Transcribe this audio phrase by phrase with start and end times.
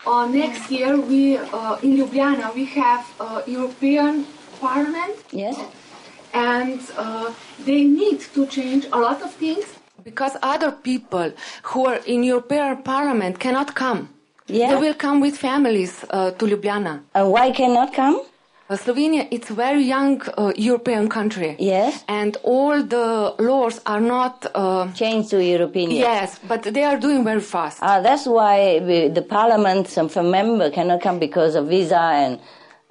[0.06, 4.26] uh, next year we uh, in Ljubljana we have uh, European
[4.60, 5.56] Parliament Yes?
[6.32, 7.32] and uh,
[7.64, 9.64] they need to change a lot of things
[10.04, 11.32] because other people
[11.62, 14.08] who are in European Parliament cannot come.
[14.46, 14.74] Yeah.
[14.74, 17.00] They will come with families uh, to Ljubljana.
[17.14, 18.22] And why cannot come?
[18.70, 21.56] Uh, Slovenia, it's a very young uh, European country.
[21.58, 22.04] Yes.
[22.06, 24.46] And all the laws are not.
[24.54, 25.90] Uh, Change to European.
[25.90, 27.78] yes, but they are doing very fast.
[27.82, 32.38] Ah, that's why we, the parliament, some member cannot come because of visa and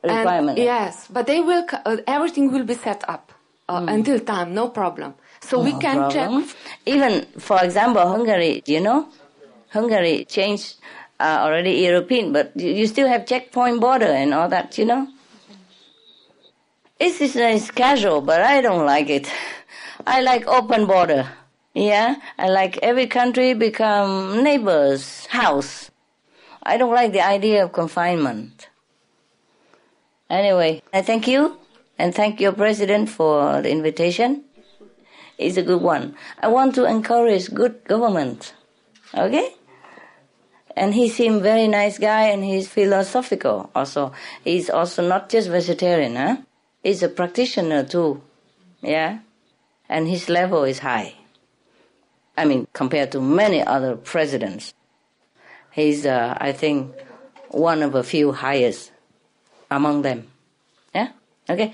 [0.03, 1.65] And- yes, but they will.
[1.85, 3.31] Uh, everything will be set up
[3.69, 5.13] uh, until time, no problem.
[5.41, 6.43] So we can problem.
[6.47, 6.55] check.
[6.85, 9.07] Even, for example, Hungary, you know,
[9.69, 10.75] Hungary changed
[11.19, 15.07] uh, already European, but you still have checkpoint border and all that, you know.
[16.99, 19.31] It's, it's, it's casual, but I don't like it.
[20.05, 21.29] I like open border.
[21.73, 25.91] Yeah, I like every country become neighbor's house.
[26.61, 28.67] I don't like the idea of confinement.
[30.29, 31.57] Anyway, I thank you
[31.97, 34.43] and thank your president for the invitation.
[35.37, 36.15] It's a good one.
[36.41, 38.53] I want to encourage good government.
[39.15, 39.55] Okay?
[40.75, 44.11] And he seemed very nice guy and he's philosophical also.
[44.43, 46.37] He's also not just vegetarian, huh?
[46.83, 48.21] He's a practitioner too.
[48.81, 49.19] Yeah?
[49.87, 51.15] And his level is high.
[52.37, 54.73] I mean, compared to many other presidents.
[55.71, 56.95] He's, uh, I think,
[57.49, 58.91] one of a few highest
[59.69, 60.27] among them.
[60.95, 61.09] Yeah?
[61.49, 61.73] Okay?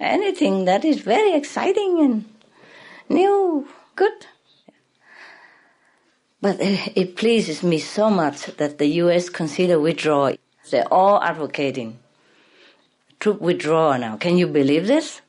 [0.00, 2.24] Anything that is very exciting and
[3.08, 4.26] new, good.
[6.40, 9.28] But it it pleases me so much that the U.S.
[9.28, 10.36] consider withdrawal.
[10.70, 11.98] They're all advocating
[13.20, 14.16] troop withdrawal now.
[14.16, 15.20] Can you believe this?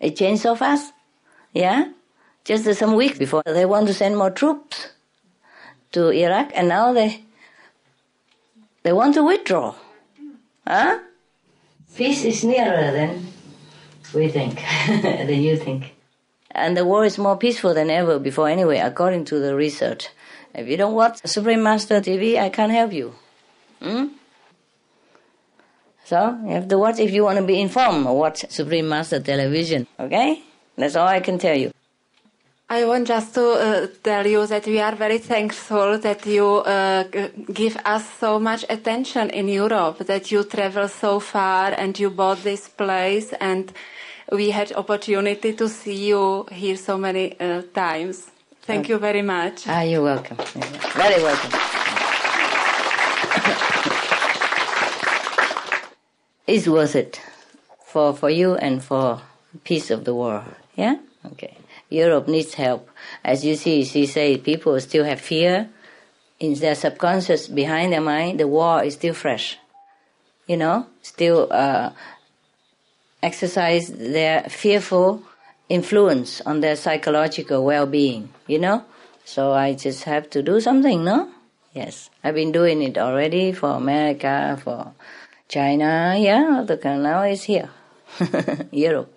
[0.00, 0.92] It changed so fast.
[1.52, 1.92] Yeah?
[2.44, 4.88] Just some weeks before, they want to send more troops
[5.92, 7.22] to Iraq, and now they
[8.82, 9.74] they want to withdraw.
[10.66, 11.00] Huh?
[11.94, 13.26] Peace is nearer than
[14.14, 15.94] we think, than you think.
[16.52, 20.08] And the war is more peaceful than ever before anyway, according to the research.
[20.54, 23.14] If you don't watch Supreme Master TV, I can't help you.
[23.82, 24.06] Hmm?
[26.10, 29.86] So, you have to watch if you want to be informed, watch Supreme Master Television.
[30.00, 30.42] Okay?
[30.76, 31.70] That's all I can tell you.
[32.68, 37.04] I want just to uh, tell you that we are very thankful that you uh,
[37.04, 42.10] g- give us so much attention in Europe, that you travel so far and you
[42.10, 43.72] bought this place and
[44.32, 48.26] we had opportunity to see you here so many uh, times.
[48.62, 49.68] Thank you very much.
[49.68, 50.38] Ah, you're welcome.
[50.96, 51.79] Very welcome.
[56.50, 57.20] It's worth it
[57.86, 59.22] for, for you and for
[59.62, 60.44] peace of the world.
[60.74, 60.96] Yeah?
[61.32, 61.56] Okay.
[61.88, 62.88] Europe needs help.
[63.24, 65.70] As you see, she say people still have fear
[66.40, 68.40] in their subconscious behind their mind.
[68.40, 69.58] The war is still fresh.
[70.46, 71.90] You know, still uh,
[73.22, 75.22] exercise their fearful
[75.68, 78.30] influence on their psychological well-being.
[78.48, 78.84] You know,
[79.24, 81.04] so I just have to do something.
[81.04, 81.30] No?
[81.72, 84.92] Yes, I've been doing it already for America, for
[85.50, 86.14] China.
[86.16, 87.70] Yeah, the canal is here,
[88.70, 89.12] Europe.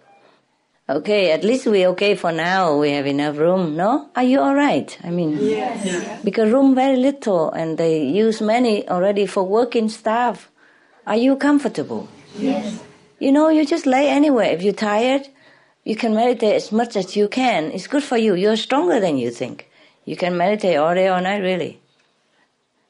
[0.89, 2.75] Okay, at least we're okay for now.
[2.77, 4.09] We have enough room, no?
[4.17, 4.97] Are you all right?
[5.01, 6.21] I mean, yes.
[6.25, 10.51] because room very little and they use many already for working staff.
[11.07, 12.09] Are you comfortable?
[12.35, 12.81] Yes.
[13.19, 14.51] You know, you just lay anywhere.
[14.51, 15.29] If you're tired,
[15.85, 17.71] you can meditate as much as you can.
[17.71, 18.33] It's good for you.
[18.35, 19.69] You're stronger than you think.
[20.03, 21.79] You can meditate all day, all night, really.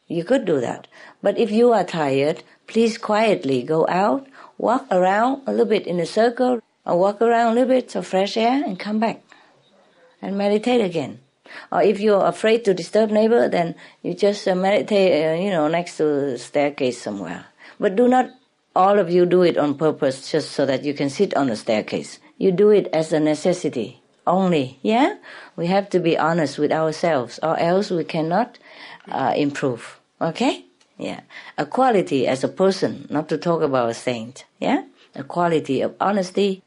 [0.07, 0.87] You could do that.
[1.21, 4.27] But if you are tired, please quietly go out,
[4.57, 8.07] walk around a little bit in a circle, or walk around a little bit of
[8.07, 9.21] fresh air and come back
[10.21, 11.19] and meditate again.
[11.71, 15.67] Or if you're afraid to disturb neighbor, then you just uh, meditate, uh, you know,
[15.67, 17.45] next to the staircase somewhere.
[17.79, 18.29] But do not
[18.75, 21.55] all of you do it on purpose just so that you can sit on the
[21.55, 22.19] staircase.
[22.37, 24.79] You do it as a necessity only.
[24.81, 25.17] Yeah?
[25.55, 28.57] We have to be honest with ourselves or else we cannot
[29.07, 29.99] uh, improve.
[30.19, 30.65] Okay?
[30.97, 31.21] Yeah.
[31.57, 34.45] A quality as a person, not to talk about a saint.
[34.59, 34.83] Yeah?
[35.15, 36.63] A quality of honesty,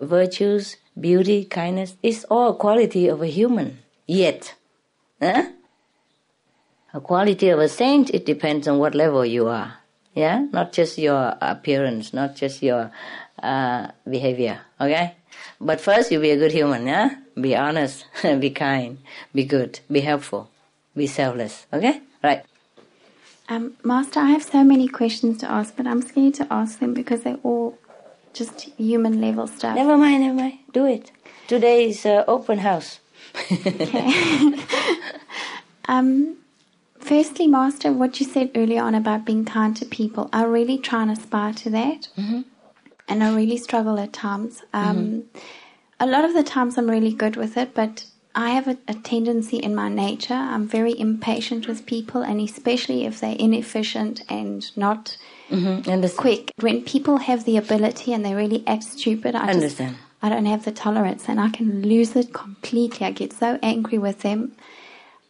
[0.00, 3.78] virtues, beauty, kindness is all a quality of a human.
[4.06, 4.54] Yet,
[5.20, 5.50] huh?
[6.94, 9.78] a quality of a saint, it depends on what level you are.
[10.14, 10.46] Yeah?
[10.52, 12.90] Not just your appearance, not just your
[13.42, 14.60] uh, behavior.
[14.80, 15.14] Okay?
[15.60, 17.16] But first, you be a good human, yeah?
[17.38, 18.98] Be honest, be kind,
[19.34, 20.50] be good, be helpful,
[20.96, 21.66] be selfless.
[21.72, 22.00] Okay?
[22.22, 22.44] Right.
[23.48, 26.94] Um, Master, I have so many questions to ask, but I'm scared to ask them
[26.94, 27.78] because they're all
[28.32, 29.76] just human level stuff.
[29.76, 30.58] Never mind, never mind.
[30.72, 31.12] Do it.
[31.46, 33.00] Today is uh, open house.
[33.50, 34.54] okay.
[35.88, 36.38] Um,
[36.98, 41.02] firstly, Master, what you said earlier on about being kind to people, I really try
[41.02, 42.08] and aspire to that.
[42.18, 42.40] Mm-hmm.
[43.08, 44.64] And I really struggle at times.
[44.72, 45.26] Um,
[46.00, 48.04] A lot of the times I'm really good with it, but
[48.36, 50.34] I have a, a tendency in my nature.
[50.34, 55.16] I'm very impatient with people, and especially if they're inefficient and not
[55.50, 55.88] Mm-hmm.
[55.90, 56.18] Understand?
[56.18, 56.50] quick.
[56.60, 59.94] When people have the ability and they really act stupid, I Understand.
[59.94, 63.06] just I don't have the tolerance, and I can lose it completely.
[63.06, 64.52] I get so angry with them.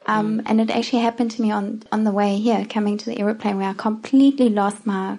[0.07, 3.19] Um, And it actually happened to me on on the way here, coming to the
[3.21, 5.19] aeroplane, where I completely lost my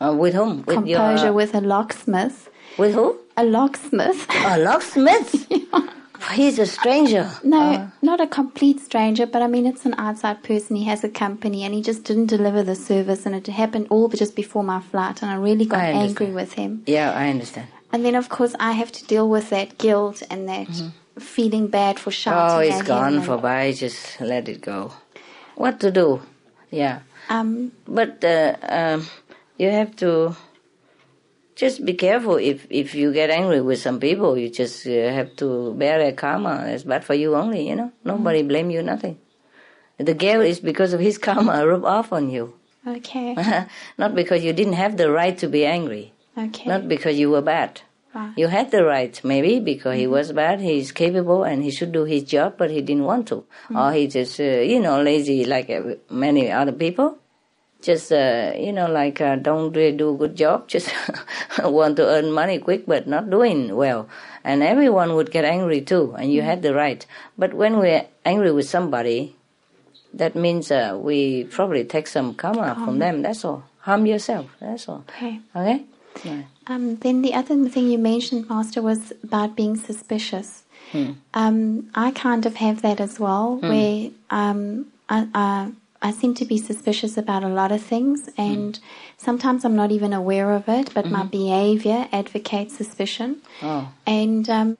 [0.00, 0.64] Uh, with whom?
[0.66, 2.48] With composure your, with a locksmith.
[2.78, 3.06] with who?
[3.36, 4.26] A locksmith?
[4.52, 5.30] A locksmith.
[6.32, 7.30] He's a stranger.
[7.42, 10.76] no, not a complete stranger, but I mean, it's an outside person.
[10.76, 14.08] He has a company, and he just didn't deliver the service, and it happened all
[14.08, 16.82] just before my flight, and I really got I angry with him.
[16.86, 17.68] Yeah, I understand.
[17.92, 20.68] And then, of course, I have to deal with that guilt and that
[21.18, 22.70] feeling bad for shouting.
[22.70, 22.74] Mm-hmm.
[22.74, 23.72] Oh, it's gone for by.
[23.72, 24.92] Just let it go.
[25.56, 26.22] What to do?
[26.70, 29.06] Yeah, Um, but uh, um,
[29.58, 30.36] you have to
[31.60, 32.36] just be careful.
[32.52, 36.16] If if you get angry with some people, you just uh, have to bear their
[36.24, 36.52] karma.
[36.72, 37.68] It's bad for you only.
[37.68, 38.82] You know, nobody blame you.
[38.82, 39.16] Nothing.
[40.10, 42.54] The guilt is because of his karma rub off on you,
[42.96, 43.36] okay,
[44.02, 46.04] not because you didn't have the right to be angry.
[46.46, 47.82] okay, Not because you were bad.
[48.16, 48.32] right.
[48.40, 52.04] You had the right, maybe because he was bad, he's capable and he should do
[52.08, 53.44] his job, but he didn't want to.
[53.76, 57.19] Or he just, uh, you know, lazy like uh, many other people.
[57.82, 60.92] Just, uh, you know, like uh, don't really do a good job, just
[61.64, 64.08] want to earn money quick, but not doing well.
[64.44, 67.04] And everyone would get angry too, and you had the right.
[67.38, 69.34] But when we're angry with somebody,
[70.12, 73.64] that means uh, we probably take some karma from them, that's all.
[73.80, 75.04] Harm yourself, that's all.
[75.08, 75.40] okay.
[75.56, 75.84] Okay?
[76.24, 76.42] Yeah.
[76.66, 80.64] Um, then the other thing you mentioned, Master, was about being suspicious.
[80.92, 81.12] Hmm.
[81.34, 86.44] Um, I kind of have that as well, where um, I, I, I seem to
[86.44, 88.40] be suspicious about a lot of things, Hmm.
[88.42, 88.80] and
[89.18, 93.30] sometimes I'm not even aware of it, but my behavior advocates suspicion.
[93.60, 93.66] Mm-hmm.
[93.66, 93.88] Oh.
[94.06, 94.78] And um,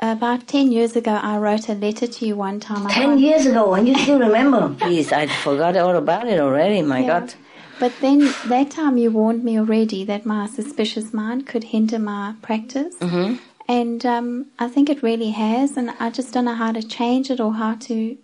[0.00, 2.86] about 10 years ago, I wrote a letter to you one time.
[2.88, 4.74] Ten can't- years ago, and you still remember?
[4.78, 6.82] Please, I forgot all about it already.
[6.82, 7.06] My Yeah.
[7.20, 7.34] God.
[7.80, 8.18] But then
[8.48, 12.94] that time you warned me already that my suspicious mind could hinder my practice.
[12.96, 13.36] Mm-hmm.
[13.68, 17.30] And um, I think it really has, and I just don't know how to change
[17.30, 18.16] it or how to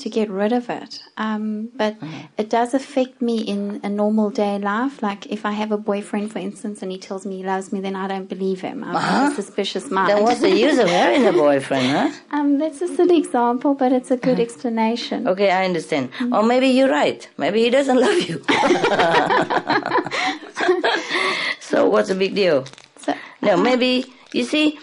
[0.00, 1.02] to get rid of it.
[1.16, 1.96] Um, but
[2.38, 5.02] it does affect me in a normal day life.
[5.02, 7.80] Like if I have a boyfriend, for instance, and he tells me he loves me,
[7.80, 8.84] then I don't believe him.
[8.84, 10.10] I have a suspicious mind.
[10.10, 12.20] Then what's the use of having a boyfriend, huh?
[12.36, 15.28] um, that's a silly example, but it's a good explanation.
[15.28, 16.10] Okay, I understand.
[16.32, 17.28] Or maybe you're right.
[17.38, 18.42] Maybe he doesn't love you.
[21.60, 22.64] so what's the big deal?
[22.98, 24.78] So, No, maybe you see,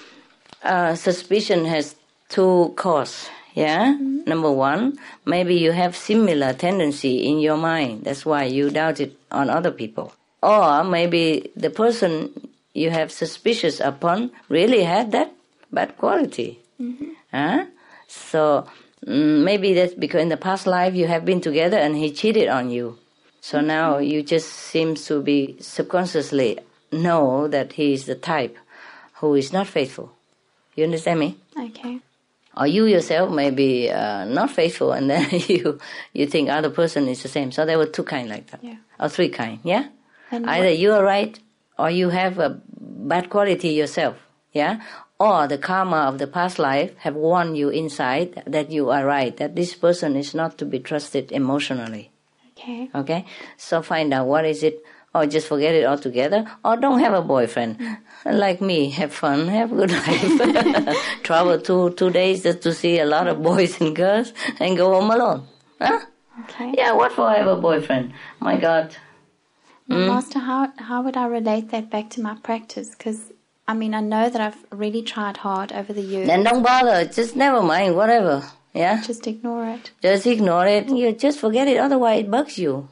[0.64, 1.96] uh, suspicion has
[2.30, 3.30] two causes.
[3.58, 3.94] Yeah.
[3.94, 4.30] Mm-hmm.
[4.30, 8.04] Number one, maybe you have similar tendency in your mind.
[8.06, 10.14] That's why you doubt it on other people.
[10.44, 12.30] Or maybe the person
[12.76, 15.34] you have suspicious upon really had that
[15.74, 16.60] bad quality.
[16.80, 17.18] Mm-hmm.
[17.34, 17.66] Huh?
[18.08, 18.68] So
[19.04, 22.50] mm, maybe that's because in the past life you have been together and he cheated
[22.50, 23.00] on you.
[23.42, 23.68] So mm-hmm.
[23.68, 26.60] now you just seems to be subconsciously
[26.92, 28.56] know that he is the type
[29.16, 30.14] who is not faithful.
[30.76, 31.38] You understand me?
[31.58, 32.02] okay.
[32.60, 35.78] Or you yourself may be uh, not faithful, and then you
[36.14, 37.52] you think other person is the same.
[37.52, 38.78] So there were two kind like that, Yeah.
[39.00, 39.60] or three kind.
[39.64, 39.90] Yeah,
[40.32, 41.38] And either you are right,
[41.78, 44.16] or you have a bad quality yourself.
[44.54, 44.82] Yeah,
[45.20, 49.36] or the karma of the past life have warned you inside that you are right,
[49.38, 52.10] that this person is not to be trusted emotionally.
[52.58, 52.90] Okay.
[52.96, 53.26] Okay,
[53.58, 54.82] so find out what is it,
[55.18, 57.78] or just forget it altogether, or don't have a boyfriend.
[58.26, 59.92] Like me, have fun, have a good
[60.88, 60.98] life.
[61.24, 64.94] Travel two two days just to see a lot of boys and girls, and go
[64.94, 65.48] home alone.
[65.82, 66.00] Huh?
[66.44, 66.74] Okay.
[66.78, 68.14] Yeah, what for I have a boyfriend?
[68.40, 68.96] My God.
[69.90, 70.08] Mm.
[70.08, 72.90] Master, how how would I relate that back to my practice?
[72.90, 73.32] Because
[73.68, 76.28] I mean, I know that I've really tried hard over the years.
[76.28, 77.06] Then don't bother.
[77.06, 77.96] Just never mind.
[77.96, 78.44] Whatever.
[78.74, 79.02] Yeah.
[79.02, 79.92] Just ignore it.
[80.02, 80.90] Just ignore it.
[80.90, 81.78] You just forget it.
[81.78, 82.88] Otherwise, it bugs you.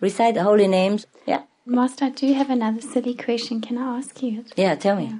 [0.00, 1.06] Recite the holy names.
[1.26, 1.42] Yeah.
[1.66, 3.60] Master, I do have another silly question.
[3.60, 4.52] Can I ask you it?
[4.56, 4.74] Yeah.
[4.74, 5.14] Tell me.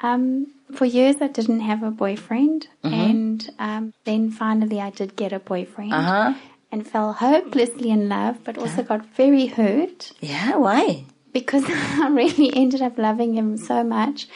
[0.00, 5.32] Um, for years I didn't have a boyfriend, and um, then finally I did get
[5.32, 6.34] a boyfriend, Uh huh.
[6.70, 10.56] and fell hopelessly in love, but also got very hurt Yeah.
[10.56, 11.04] Why?
[11.32, 14.28] because I really ended up loving him so much.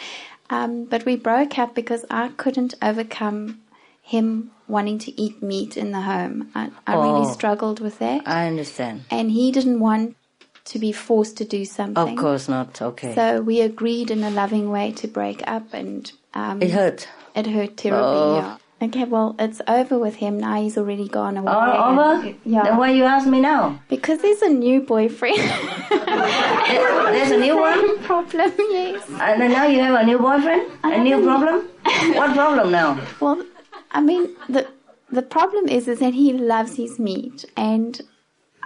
[0.50, 3.62] Um, but we broke up because I couldn't overcome
[4.02, 6.50] him wanting to eat meat in the home.
[6.54, 7.32] I, I really Oh.
[7.32, 8.26] struggled with that.
[8.26, 9.04] I understand.
[9.10, 10.16] and he didn't want
[10.66, 12.08] to be forced to do something.
[12.14, 12.80] Of course not.
[12.80, 13.14] Okay.
[13.14, 17.08] So we agreed in a loving way to break up, and um, it hurt.
[17.34, 18.02] It hurt terribly.
[18.04, 18.36] Oh.
[18.36, 18.56] Yeah.
[18.86, 20.60] Okay, well, it's over with him now.
[20.60, 21.52] He's already gone away.
[21.52, 22.26] All over?
[22.26, 22.64] and- Yeah.
[22.64, 23.80] Then why you ask me now?
[23.88, 25.38] Because there's a new boyfriend.
[27.12, 27.98] There's a new one?
[28.02, 29.02] problem, yes.
[29.20, 30.70] And then now you have a new boyfriend?
[30.82, 31.68] A new problem?
[32.16, 32.98] What problem now?
[33.20, 33.44] Well,
[33.92, 34.66] I mean, the
[35.10, 38.00] the problem is is that he loves his meat, and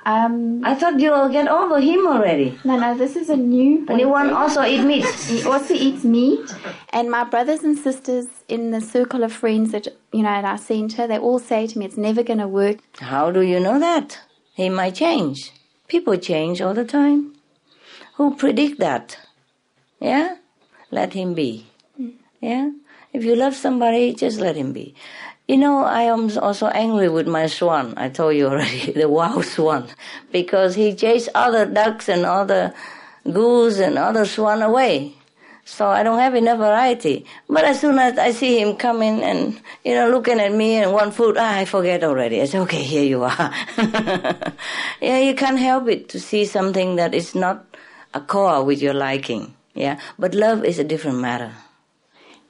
[0.07, 2.59] um, I thought you will get over him already.
[2.65, 3.85] no, no, this is a new.
[3.87, 5.05] One also eat meat.
[5.33, 6.55] He also eats meat,
[6.91, 10.59] and my brothers and sisters in the circle of friends that you know at our
[10.59, 13.79] center, they all say to me, "It's never going to work." How do you know
[13.81, 14.21] that?
[14.55, 15.53] He might change.
[15.89, 17.35] People change all the time.
[18.17, 19.19] Who predict that?
[20.01, 20.37] Yeah?
[20.91, 21.67] Let him be.
[22.41, 22.71] Yeah?
[23.13, 24.95] If you love somebody, just let him be.
[25.47, 27.95] You know, I am also angry with my swan.
[27.97, 29.87] I told you already, the wild swan,
[30.33, 32.75] because he chased other ducks and other
[33.33, 35.15] goose and other swan away.
[35.65, 37.27] So I don't have enough variety.
[37.49, 40.93] But as soon as I see him coming and, you know, looking at me and
[40.93, 42.41] one food, ah, I forget already.
[42.41, 43.53] I say, okay, here you are.
[45.01, 47.67] yeah, you can't help it to see something that is not
[48.15, 49.55] a core with your liking.
[49.75, 51.53] Yeah, but love is a different matter.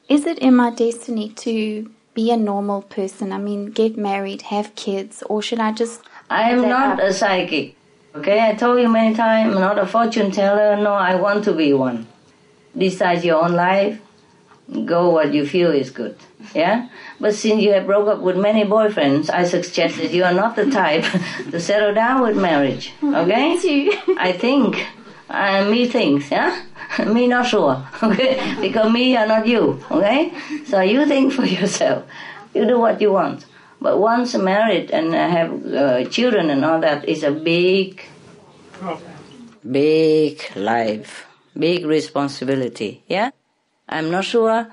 [0.08, 3.32] Is it in my destiny to be a normal person?
[3.32, 6.02] I mean, get married, have kids, or should I just?
[6.28, 7.10] I am not up.
[7.10, 7.76] a psychic.
[8.16, 10.74] Okay, I told you many times, I'm not a fortune teller.
[10.76, 12.06] No, I want to be one.
[12.76, 14.00] Decide your own life.
[14.84, 16.16] Go what you feel is good.
[16.54, 16.88] Yeah?
[17.20, 20.56] But since you have broke up with many boyfriends, I suggest that you are not
[20.56, 21.04] the type
[21.50, 22.92] to settle down with marriage.
[23.02, 23.54] Okay?
[23.62, 23.92] you.
[24.18, 24.84] I think.
[25.28, 26.62] Uh, me thinks, yeah?
[27.06, 28.58] me not sure, okay?
[28.60, 30.32] Because me are not you, okay?
[30.66, 32.04] So you think for yourself.
[32.54, 33.44] You do what you want.
[33.80, 38.02] But once married and have uh, children and all that is a big,
[39.70, 41.26] big life,
[41.58, 43.30] big responsibility, yeah?
[43.88, 44.66] I'm not sure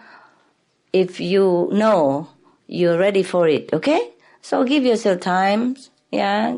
[0.93, 2.29] if you know
[2.67, 4.11] you're ready for it, okay?
[4.41, 5.75] So give yourself time,
[6.11, 6.57] yeah?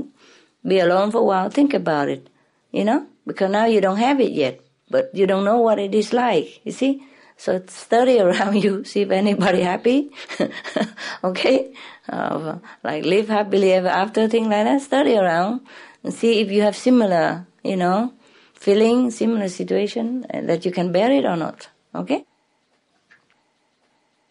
[0.65, 2.29] Be alone for a while, think about it,
[2.75, 3.07] you know?
[3.25, 6.59] Because now you don't have it yet, but you don't know what it is like,
[6.65, 7.01] you see?
[7.37, 10.11] So study around you, see if anybody happy,
[11.23, 11.73] okay?
[12.09, 14.81] Uh, like live happily ever after, thing like that.
[14.81, 15.61] Study around
[16.03, 18.13] and see if you have similar, you know,
[18.53, 22.25] feeling, similar situation, and that you can bear it or not, okay?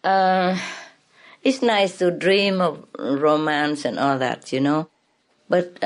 [0.03, 0.55] Uh,
[1.41, 4.87] it's nice to dream of romance and all that, you know.
[5.49, 5.83] But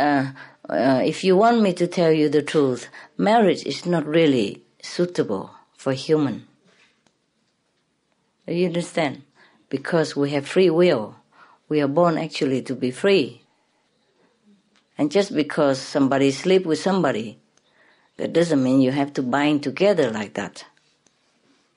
[0.70, 5.52] uh, if you want me to tell you the truth, marriage is not really suitable
[5.76, 6.48] for human.
[8.48, 9.24] You understand?
[9.70, 11.16] Because we have free will.
[11.68, 13.44] We are born actually to be free.
[14.98, 17.40] And just because somebody sleep with somebody,
[18.18, 20.66] that doesn't mean you have to bind together like that.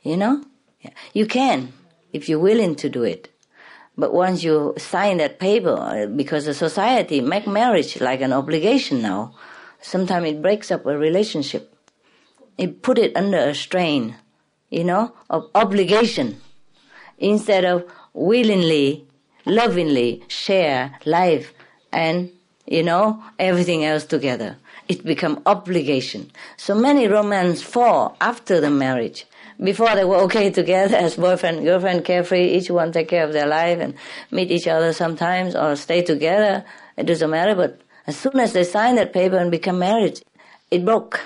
[0.03, 0.45] You know?
[1.13, 1.73] You can,
[2.13, 3.32] if you're willing to do it.
[3.97, 9.03] But once you sign that paper, uh, because the society make marriage like an obligation
[9.03, 9.35] now,
[9.81, 11.75] sometimes it breaks up a relationship.
[12.57, 14.17] It put it under a strain,
[14.71, 16.41] you know, of obligation,
[17.19, 17.85] instead of
[18.15, 19.07] willingly,
[19.45, 21.53] lovingly share life
[21.93, 22.31] and,
[22.67, 24.57] you know, everything else together.
[24.89, 26.31] It become obligation.
[26.57, 29.27] So many romance fall after the marriage
[29.63, 33.47] before they were okay together as boyfriend girlfriend, carefree, each one take care of their
[33.47, 33.95] life and
[34.31, 36.65] meet each other sometimes or stay together.
[36.97, 40.21] It doesn't matter, but as soon as they sign that paper and become married,
[40.71, 41.21] it broke.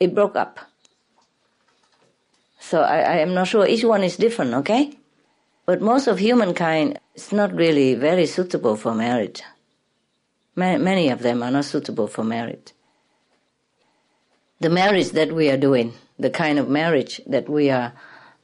[0.00, 0.58] It broke up.
[2.58, 3.66] So I, I am not sure.
[3.66, 4.92] Each one is different, okay?
[5.64, 9.42] But most of humankind is not really very suitable for marriage.
[10.54, 12.72] Ma- Many of them are not suitable for marriage
[14.60, 17.92] the marriage that we are doing, the kind of marriage that we are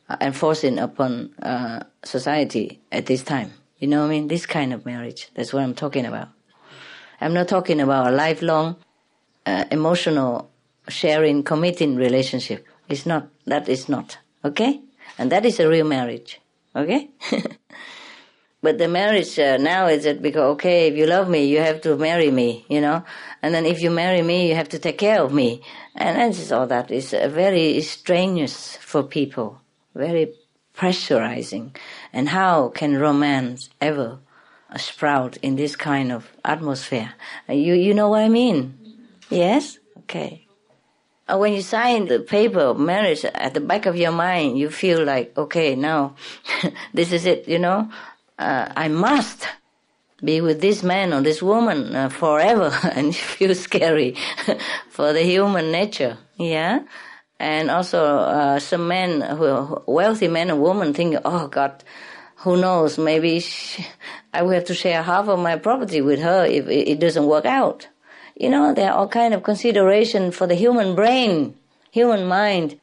[0.09, 3.53] uh, enforcing upon uh, society at this time.
[3.79, 4.29] You know what I mean?
[4.29, 5.29] This kind of marriage.
[5.35, 6.29] That's what I'm talking about.
[7.21, 8.77] I'm not talking about a lifelong,
[9.47, 10.51] uh, emotional,
[10.89, 12.67] sharing, committing relationship.
[12.89, 13.29] It's not.
[13.47, 14.19] That is not.
[14.45, 14.81] Okay?
[15.19, 16.41] And that is a real marriage.
[16.75, 17.11] Okay?
[18.63, 21.81] But the marriage uh, now is that because okay, if you love me, you have
[21.81, 23.05] to marry me, you know,
[23.43, 25.63] and then if you marry me, you have to take care of me,
[25.95, 29.61] and just all that is uh, very strenuous for people,
[29.95, 30.35] very
[30.75, 31.77] pressurizing.
[32.13, 34.19] And how can romance ever
[34.77, 37.13] sprout in this kind of atmosphere?
[37.49, 38.79] Uh, you you know what I mean?
[39.29, 39.79] Yes.
[39.99, 40.47] Okay.
[41.29, 44.69] Uh, when you sign the paper of marriage, at the back of your mind, you
[44.69, 46.17] feel like, okay, now
[46.95, 47.89] this is it, you know
[48.39, 49.47] uh, I must
[50.25, 54.17] be with this man or this woman uh, forever and feel scary
[54.91, 56.19] for the human nature.
[56.39, 56.85] Yeah.
[57.39, 61.83] And also, uh, some men, who, wealthy men and women think, oh God,
[62.37, 63.85] who knows, maybe she,
[64.33, 67.27] I will have to share half of my property with her if it, it doesn't
[67.27, 67.89] work out.
[68.37, 71.57] You know, there are all kind of consideration for the human brain,
[71.91, 72.81] human mind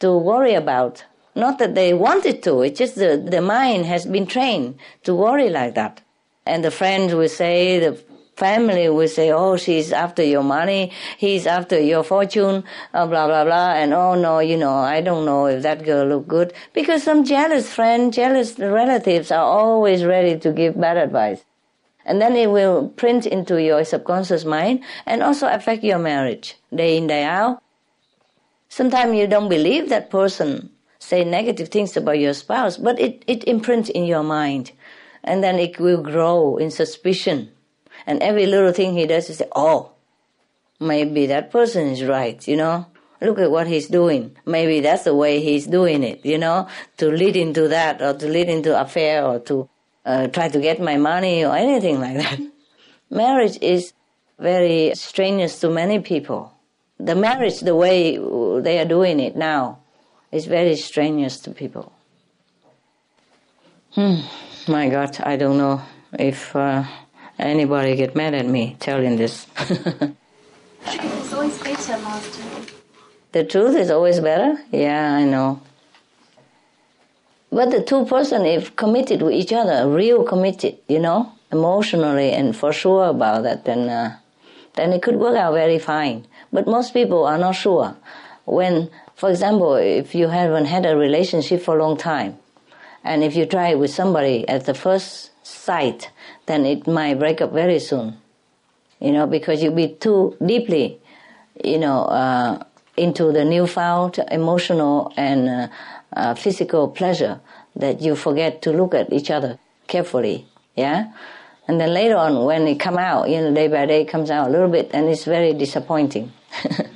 [0.00, 1.04] to worry about.
[1.34, 5.48] Not that they wanted to, it's just the, the mind has been trained to worry
[5.48, 6.02] like that.
[6.44, 8.02] And the friends will say, the
[8.36, 13.44] family will say, oh, she's after your money, he's after your fortune, uh, blah, blah,
[13.44, 13.72] blah.
[13.74, 16.52] And oh, no, you know, I don't know if that girl look good.
[16.72, 21.44] Because some jealous friend, jealous relatives are always ready to give bad advice.
[22.04, 26.96] And then it will print into your subconscious mind and also affect your marriage day
[26.96, 27.62] in, day out.
[28.68, 33.44] Sometimes you don't believe that person say negative things about your spouse, but it, it
[33.44, 34.72] imprints in your mind.
[35.24, 37.50] And then it will grow in suspicion.
[38.06, 39.92] And every little thing he does, you say, oh,
[40.80, 42.86] maybe that person is right, you know?
[43.20, 44.36] Look at what he's doing.
[44.44, 46.66] Maybe that's the way he's doing it, you know?
[46.96, 49.68] To lead into that or to lead into affair or to
[50.04, 52.40] uh, try to get my money or anything like that.
[53.10, 53.92] Marriage is
[54.38, 56.52] very strenuous to many people.
[56.98, 58.16] The marriage, the way
[58.60, 59.80] they are doing it now,
[60.30, 61.92] is very strenuous to people.
[63.92, 64.20] Hmm.
[64.68, 66.84] My God, I don't know if uh,
[67.38, 69.46] anybody get mad at me telling this.
[70.84, 72.42] It's always better, Master.
[73.32, 74.58] the truth is always better.
[74.70, 75.60] Yeah, I know.
[77.50, 82.56] But the two person, if committed with each other, real committed, you know, emotionally and
[82.56, 84.16] for sure about that, then uh,
[84.74, 86.26] then it could work out very fine.
[86.52, 87.96] But most people are not sure.
[88.44, 92.38] When, for example, if you haven't had a relationship for a long time,
[93.04, 96.10] and if you try it with somebody at the first sight,
[96.46, 98.18] then it might break up very soon.
[99.00, 101.00] You know, because you'll be too deeply,
[101.64, 102.62] you know, uh,
[102.96, 105.68] into the newfound emotional and uh,
[106.14, 107.40] uh, physical pleasure
[107.74, 110.46] that you forget to look at each other carefully.
[110.76, 111.12] Yeah?
[111.66, 114.48] And then later on, when it come out, you know, day by day comes out
[114.48, 116.32] a little bit, and it's very disappointing.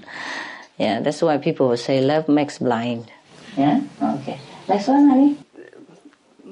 [0.78, 3.10] yeah, that's why people will say love makes blind.
[3.56, 3.80] Yeah?
[4.02, 4.38] Okay.
[4.68, 5.38] Next one, honey.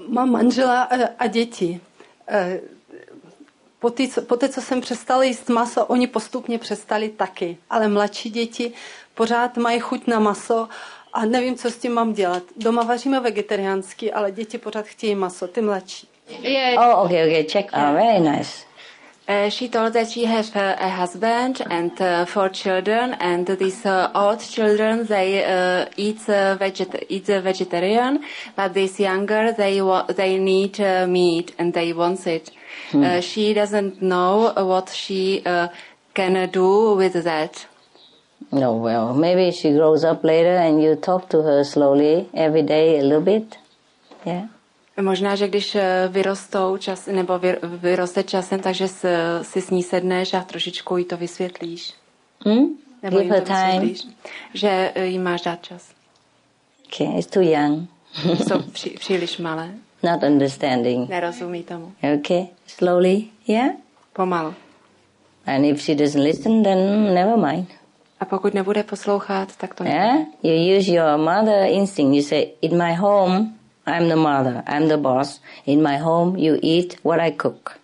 [0.09, 1.81] Mám manžela eh, a děti.
[2.29, 2.61] Eh,
[3.79, 7.57] Po té, co, po té, co jsem přestala jíst maso, oni postupně přestali taky.
[7.71, 8.73] Ale mladší děti
[9.15, 10.69] pořád mají chuť na maso
[11.13, 12.43] a nevím, co s tím mám dělat.
[12.57, 16.09] Doma vaříme vegetariánsky, ale děti pořád chtějí maso, ty mladší.
[16.43, 16.81] Yeah.
[16.99, 17.71] Oh, okay, okay, check.
[17.77, 18.65] Oh, very nice.
[19.27, 23.87] Uh, she told that she has uh, a husband and uh, four children, and these
[23.87, 28.23] uh, old children they uh, eat uh, veget- eat vegetarian,
[28.55, 32.51] but these younger they wa- they need uh, meat and they want it.
[32.93, 35.69] Uh, she doesn't know what she uh,
[36.13, 37.67] can uh, do with that.
[38.53, 42.99] No, well, maybe she grows up later and you talk to her slowly every day
[42.99, 43.57] a little bit.
[44.27, 44.49] Yeah.
[45.01, 49.07] Možná, že když eh, vyrostou čas, nebo vy, vyroste časem, takže s,
[49.43, 51.95] si s ní sedneš a trošičku jí to vysvětlíš.
[52.47, 52.69] Hmm?
[53.03, 53.81] Nebo Give jim her to time.
[53.81, 54.07] vysvětlíš,
[54.55, 55.89] že eh, jí máš dát čas.
[56.87, 57.89] Okay, it's too young.
[58.47, 59.71] Jsou při, příliš malé,
[60.03, 61.09] Not understanding.
[61.09, 61.93] nerozumí tomu.
[62.19, 63.71] Okay, slowly, yeah?
[64.13, 64.55] Pomalu.
[65.47, 67.67] And if she doesn't listen, then never mind.
[68.21, 70.17] A pokud nebude poslouchat, tak to Yeah?
[70.43, 72.17] You use your mother instinct.
[72.17, 73.55] You say, in my home,
[73.87, 75.41] I'm the mother, I'm the boss.
[75.67, 77.79] In my home, you eat what I cook.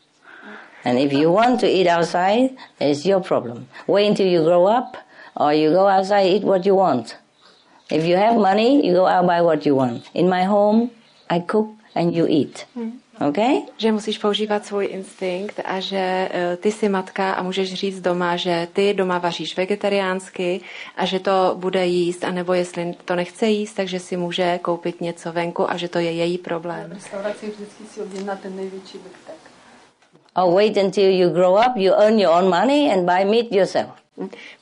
[0.85, 3.69] And if you want to eat outside, it's your problem.
[3.87, 4.97] Wait until you grow up,
[5.37, 7.17] or you go outside, eat what you want.
[7.91, 10.09] If you have money, you go out buy what you want.
[10.15, 10.91] In my home,
[11.29, 12.65] I cook and you eat.
[12.77, 12.99] Mm.
[13.29, 13.55] Okay?
[13.77, 18.37] Že musíš používat svůj instinkt a že eh, ty jsi matka a můžeš říct doma,
[18.37, 20.61] že ty doma vaříš vegetariánsky
[20.97, 25.33] a že to bude jíst, anebo jestli to nechce jíst, takže si může koupit něco
[25.33, 26.91] venku a že to je její problém.
[26.91, 29.35] V restauraci vždycky si objedná ten největší biftek.
[30.37, 33.91] Or wait until you grow up, you earn your own money and buy meat yourself.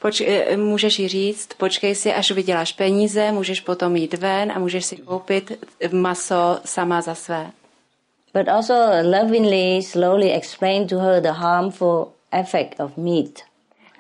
[0.01, 4.59] Poč- eh, můžeš jí říct, počkej si, až vyděláš peníze, můžeš potom jít ven a
[4.59, 7.51] můžeš si koupit maso sama za své.
[8.35, 13.43] But also lovingly, slowly explain to her the harmful effect of meat.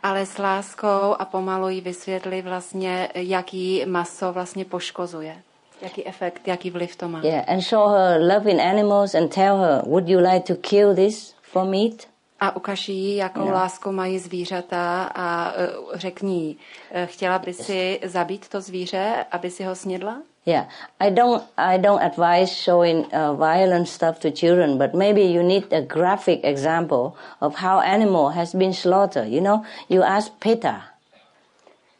[0.03, 5.37] Ale s láskou a pomalu jí vysvětli vlastně, jaký maso vlastně poškozuje.
[5.83, 7.21] Jaký efekt, jaký vliv to má.
[7.25, 11.35] Yeah, and show her loving animals and tell her, would you like to kill this
[11.43, 12.07] for meat?
[12.41, 13.53] A ukaž jí, jakou Jo.
[13.55, 16.59] lásku mají zvířata a uh, řekni jí,
[16.91, 20.17] eh, chtěla by si zabít to zvíře, aby si ho snědla?
[20.49, 20.65] Yeah,
[20.99, 21.45] I don't.
[21.59, 26.41] I don't advise showing uh, violent stuff to children, but maybe you need a graphic
[26.43, 29.29] example of how animal has been slaughtered.
[29.29, 30.85] You know, you ask PETA.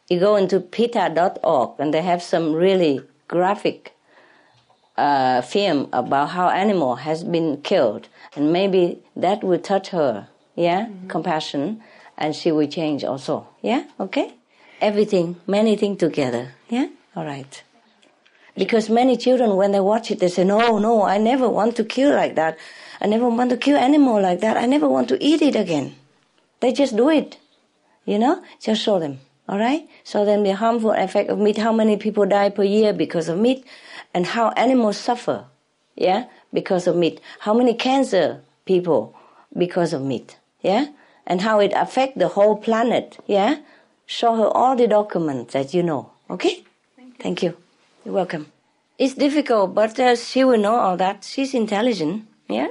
[0.09, 3.93] You go into PETA.org, and they have some really graphic
[4.97, 10.27] uh, film about how animal has been killed, and maybe that will touch her.
[10.55, 11.07] Yeah, mm-hmm.
[11.07, 11.83] compassion,
[12.17, 13.45] and she will change also.
[13.61, 14.33] Yeah, okay.
[14.81, 16.53] Everything, many things together.
[16.67, 17.61] Yeah, all right.
[18.59, 21.85] Because many children, when they watch it, they say, no, no, I never want to
[21.85, 22.57] kill like that.
[22.99, 24.57] I never want to kill animal like that.
[24.57, 25.95] I never want to eat it again.
[26.59, 27.37] They just do it.
[28.03, 28.43] You know?
[28.59, 29.21] Just show them.
[29.47, 29.87] Alright?
[30.03, 33.39] Show them the harmful effect of meat, how many people die per year because of
[33.39, 33.63] meat,
[34.13, 35.45] and how animals suffer.
[35.95, 36.25] Yeah?
[36.51, 37.21] Because of meat.
[37.39, 39.15] How many cancer people
[39.57, 40.37] because of meat.
[40.61, 40.87] Yeah?
[41.25, 43.23] And how it affect the whole planet.
[43.25, 43.59] Yeah?
[44.05, 46.11] Show her all the documents that you know.
[46.29, 46.65] Okay?
[46.97, 47.23] Thank you.
[47.23, 47.57] Thank you.
[48.05, 48.51] You're welcome.
[48.97, 51.23] It's difficult, but uh, she will know all that.
[51.23, 52.27] She's intelligent.
[52.47, 52.69] Yeah?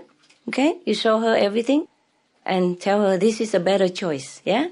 [0.48, 0.80] Okay?
[0.86, 1.86] You show her everything
[2.44, 4.40] and tell her this is a better choice.
[4.44, 4.68] Yeah?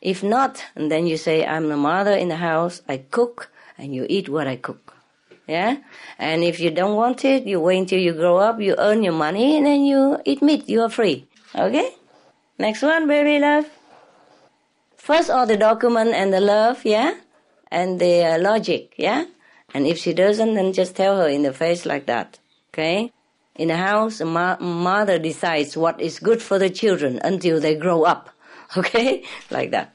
[0.00, 3.94] If not, and then you say, I'm the mother in the house, I cook, and
[3.94, 4.94] you eat what I cook.
[5.46, 5.78] Yeah?
[6.18, 9.12] And if you don't want it, you wait until you grow up, you earn your
[9.12, 10.68] money, and then you eat meat.
[10.68, 11.26] You are free.
[11.54, 11.94] Okay?
[12.58, 13.66] Next one, baby love.
[14.96, 17.14] First, all the document and the love, yeah?
[17.70, 19.26] And the uh, logic, yeah?
[19.74, 22.38] And if she doesn't, then just tell her in the face like that.
[22.72, 23.12] Okay?
[23.56, 27.74] In the house, a ma- mother decides what is good for the children until they
[27.74, 28.30] grow up.
[28.74, 29.22] Okay?
[29.50, 29.94] like that.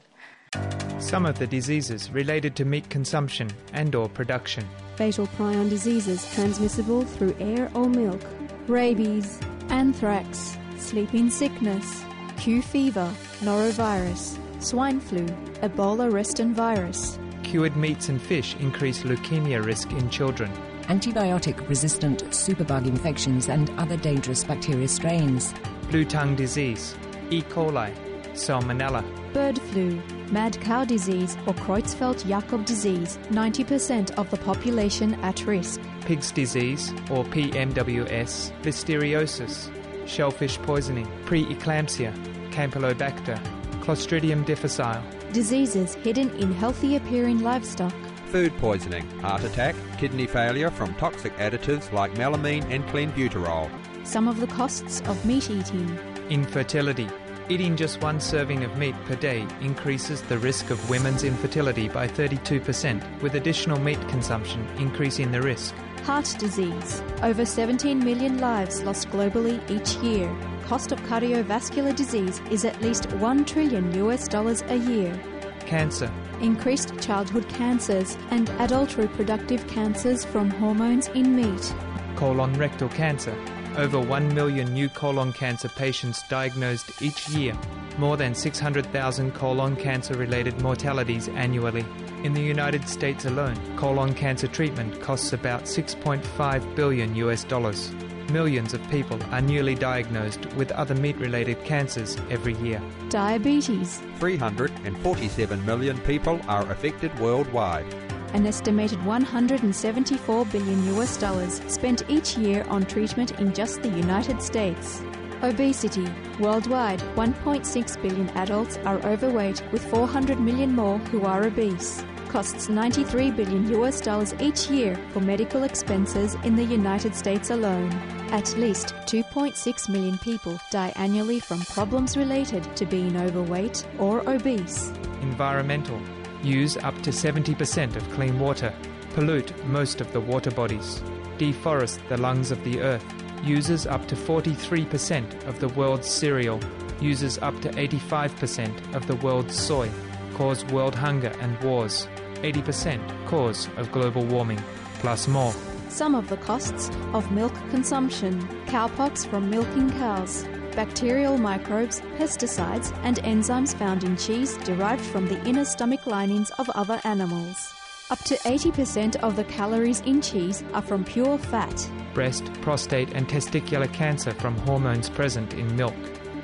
[1.00, 4.64] Some of the diseases related to meat consumption and or production.
[4.94, 8.20] Fatal prion diseases transmissible through air or milk.
[8.68, 12.04] Rabies, anthrax, sleeping sickness,
[12.36, 15.26] Q fever, norovirus, swine flu,
[15.60, 20.52] Ebola reston virus, cured meats and fish increase leukemia risk in children.
[20.82, 25.54] Antibiotic resistant superbug infections and other dangerous bacteria strains.
[25.88, 26.94] Blue tongue disease,
[27.30, 27.40] E.
[27.40, 27.90] coli,
[28.34, 29.02] Salmonella.
[29.32, 29.98] Bird flu,
[30.30, 35.80] mad cow disease or Creutzfeldt Jakob disease, 90% of the population at risk.
[36.02, 39.70] Pig's disease or PMWS, listeriosis,
[40.06, 42.12] shellfish poisoning, preeclampsia,
[42.50, 43.38] Campylobacter,
[43.80, 47.94] Clostridium difficile, diseases hidden in healthy appearing livestock,
[48.26, 53.70] food poisoning, heart attack, kidney failure from toxic additives like melamine and clenbuterol.
[54.06, 55.98] Some of the costs of meat eating.
[56.30, 57.08] Infertility.
[57.48, 62.06] Eating just one serving of meat per day increases the risk of women's infertility by
[62.06, 65.74] 32%, with additional meat consumption increasing the risk.
[66.00, 67.02] Heart disease.
[67.22, 70.34] Over 17 million lives lost globally each year
[70.68, 75.18] cost of cardiovascular disease is at least 1 trillion US dollars a year.
[75.60, 76.12] Cancer.
[76.42, 81.74] Increased childhood cancers and adult reproductive cancers from hormones in meat.
[82.16, 83.34] Colon rectal cancer.
[83.78, 87.56] Over 1 million new colon cancer patients diagnosed each year.
[87.98, 91.84] More than 600,000 colon cancer related mortalities annually.
[92.24, 97.92] In the United States alone, colon cancer treatment costs about 6.5 billion US dollars
[98.30, 102.80] millions of people are newly diagnosed with other meat related cancers every year.
[103.08, 104.02] Diabetes.
[104.18, 107.86] 347 million people are affected worldwide.
[108.34, 114.42] An estimated 174 billion US dollars spent each year on treatment in just the United
[114.42, 115.02] States.
[115.42, 116.06] Obesity.
[116.38, 123.30] Worldwide, 1.6 billion adults are overweight, with 400 million more who are obese costs 93
[123.30, 127.90] billion US dollars each year for medical expenses in the United States alone.
[128.30, 134.92] At least 2.6 million people die annually from problems related to being overweight or obese.
[135.22, 135.98] Environmental.
[136.42, 138.72] Use up to 70% of clean water.
[139.14, 141.02] Pollute most of the water bodies.
[141.38, 143.27] Deforest the lungs of the earth.
[143.44, 146.60] Uses up to 43% of the world's cereal.
[147.00, 149.90] Uses up to 85% of the world's soy.
[150.34, 152.08] Cause world hunger and wars.
[152.42, 154.62] 80% cause of global warming,
[155.00, 155.52] plus more.
[155.88, 160.46] Some of the costs of milk consumption, cowpox from milking cows,
[160.76, 166.70] bacterial microbes, pesticides, and enzymes found in cheese derived from the inner stomach linings of
[166.70, 167.77] other animals.
[168.10, 171.90] Up to 80% of the calories in cheese are from pure fat.
[172.14, 175.94] Breast, prostate, and testicular cancer from hormones present in milk.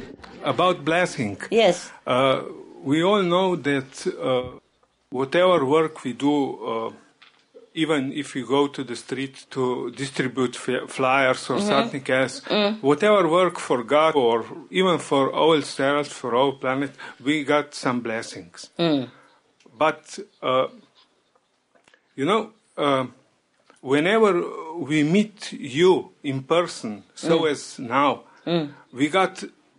[0.45, 1.39] About blessing.
[1.51, 1.91] Yes.
[2.07, 2.43] Uh,
[2.83, 4.59] we all know that uh,
[5.11, 6.91] whatever work we do, uh,
[7.85, 10.55] even if we go to the street to distribute
[10.97, 11.69] flyers or Mhm.
[11.73, 12.73] something else, Mm.
[12.91, 14.37] whatever work for God or
[14.81, 16.93] even for ourselves, for our planet,
[17.27, 18.71] we got some blessings.
[18.79, 19.05] Mm.
[19.85, 20.03] But
[20.51, 20.67] uh,
[22.19, 22.43] you know,
[22.85, 23.05] uh,
[23.93, 24.33] whenever
[24.91, 27.51] we meet you in person, so Mm.
[27.53, 28.13] as now,
[28.47, 28.67] Mm.
[28.99, 29.35] we got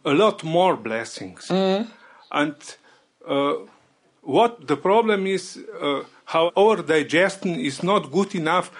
[0.06, 1.42] a lot more blessings.
[1.50, 1.88] Mm.
[2.32, 2.56] And
[3.28, 3.54] uh,
[4.30, 8.72] what the problem is, uh, how our digestion is not good enough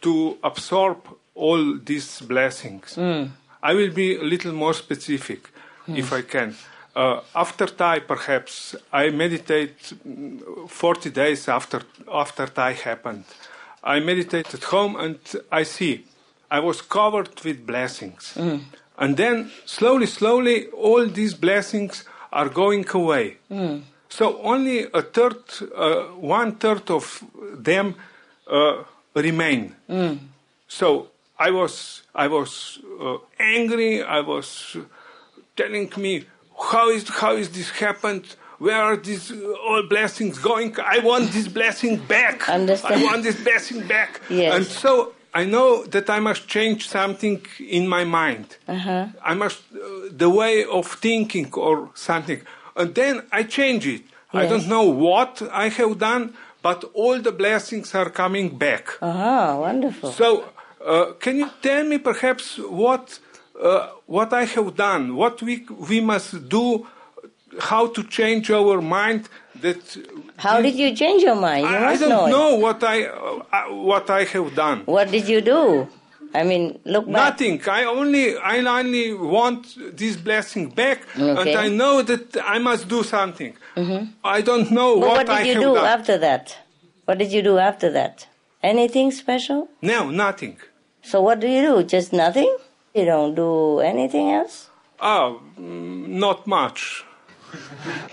[0.00, 0.98] to absorb
[1.34, 2.96] all these blessings.
[2.96, 3.30] Mm.
[3.62, 5.50] I will be a little more specific,
[5.86, 6.54] if I can.
[6.96, 13.24] Uh, after Thai, perhaps I meditate mm, 40 days after after Thai happened.
[13.82, 15.18] I meditate at home and
[15.50, 16.04] I see
[16.50, 18.34] I was covered with blessings.
[18.36, 18.60] Mm.
[18.96, 23.38] And then slowly, slowly, all these blessings are going away.
[23.50, 23.82] Mm.
[24.16, 25.42] So only a third,
[25.74, 26.02] uh,
[26.38, 27.96] one third of them
[28.46, 29.74] uh, remain.
[29.90, 30.18] Mm.
[30.68, 34.04] So I was, I was uh, angry.
[34.04, 34.76] I was
[35.56, 36.26] telling me,
[36.70, 38.24] how is how is this happened?
[38.58, 40.76] Where are these uh, all blessings going?
[40.78, 42.48] I want this blessing back.
[42.60, 42.94] Understand.
[42.94, 44.20] I want this blessing back.
[44.30, 44.54] Yes.
[44.54, 48.58] And so I know that I must change something in my mind.
[48.68, 49.08] Uh-huh.
[49.24, 49.78] I must uh,
[50.12, 52.40] the way of thinking or something,
[52.76, 54.02] and then I change it.
[54.32, 58.88] I don't know what I have done, but all the blessings are coming back.
[59.00, 60.10] Ah, wonderful.
[60.10, 60.44] So,
[60.84, 63.20] uh, can you tell me perhaps what
[63.62, 66.84] uh, what I have done, what we we must do,
[67.60, 69.28] how to change our mind?
[69.60, 69.78] That
[70.36, 71.64] How did you change your mind?
[71.68, 72.26] You I, I don't know.
[72.26, 74.82] know what I uh, uh, what I have done.
[74.86, 75.86] What did you do?
[76.34, 77.14] I mean, look back.
[77.40, 77.60] Nothing.
[77.68, 79.62] I only I only want
[79.96, 83.52] this blessing back, and I know that I must do something.
[84.36, 85.86] I don't know But what, what did I you do done.
[85.86, 86.58] after that?
[87.06, 88.26] What did you do after that?
[88.62, 89.68] Anything special?
[89.82, 90.56] No, nothing.
[91.02, 91.82] So what do you do?
[91.84, 92.50] Just nothing?
[92.94, 94.70] You don't do anything else?
[95.00, 97.04] Oh, mm, not much.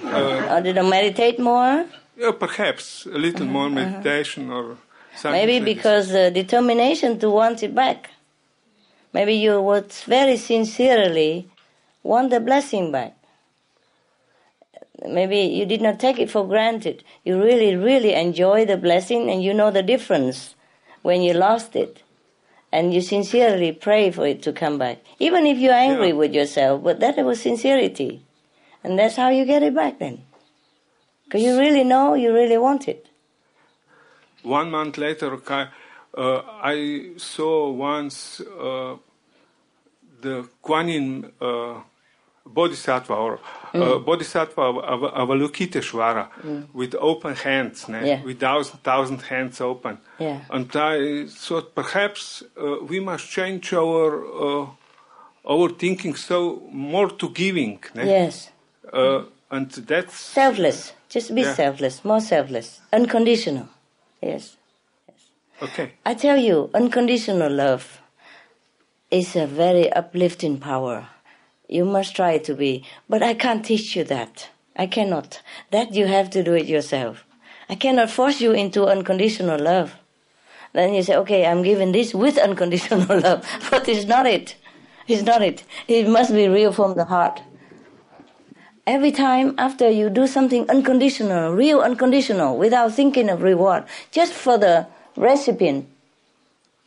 [0.03, 1.85] Uh, Or did you meditate more?
[2.17, 4.90] yeah, perhaps a little more meditation or something.
[5.23, 8.09] Maybe because uh, determination to want it back.
[9.13, 11.49] Maybe you would very sincerely
[12.03, 13.15] want the blessing back.
[15.05, 17.03] Maybe you did not take it for granted.
[17.23, 20.55] You really, really enjoy the blessing and you know the difference
[21.01, 22.03] when you lost it.
[22.71, 24.99] And you sincerely pray for it to come back.
[25.19, 28.23] Even if you're angry with yourself, but that was sincerity.
[28.83, 30.23] And that's how you get it back then.
[31.25, 33.07] Because you really know you really want it.
[34.43, 35.39] One month later,
[36.17, 38.95] uh, I saw once uh,
[40.21, 41.75] the Kuan Yin uh,
[42.45, 43.39] Bodhisattva or uh,
[43.73, 44.05] Mm.
[44.05, 46.63] Bodhisattva Av- Av- Avalokiteshvara Mm.
[46.73, 47.85] with open hands?
[47.87, 48.21] Yeah.
[48.25, 49.97] with thousand, thousand hands open.
[50.19, 50.39] Yeah.
[50.49, 54.67] And I thought perhaps uh, we must change our uh,
[55.49, 57.79] our thinking so more to giving.
[57.95, 58.05] ne?
[58.05, 58.49] Yes.
[58.93, 60.93] Uh, and that's Selfless.
[61.09, 61.53] Just be Yeah.
[61.55, 62.81] selfless, more selfless.
[62.91, 63.67] Unconditional.
[64.21, 64.57] Yes.
[65.07, 65.31] yes.
[65.61, 65.93] okay.
[66.05, 68.01] I tell you, unconditional love
[69.09, 71.07] is a very uplifting power.
[71.67, 72.85] You must try to be.
[73.09, 74.49] But I can't teach you that.
[74.75, 75.41] I cannot.
[75.71, 77.25] That you have to do it yourself.
[77.69, 79.95] I cannot force you into unconditional love.
[80.73, 84.55] Then you say, okay, I'm giving this with unconditional love, but it's not it.
[85.07, 85.63] It's not it.
[85.87, 87.41] It must be real from the heart.
[88.87, 94.57] Every time after you do something unconditional, real unconditional, without thinking of reward, just for
[94.57, 95.87] the recipient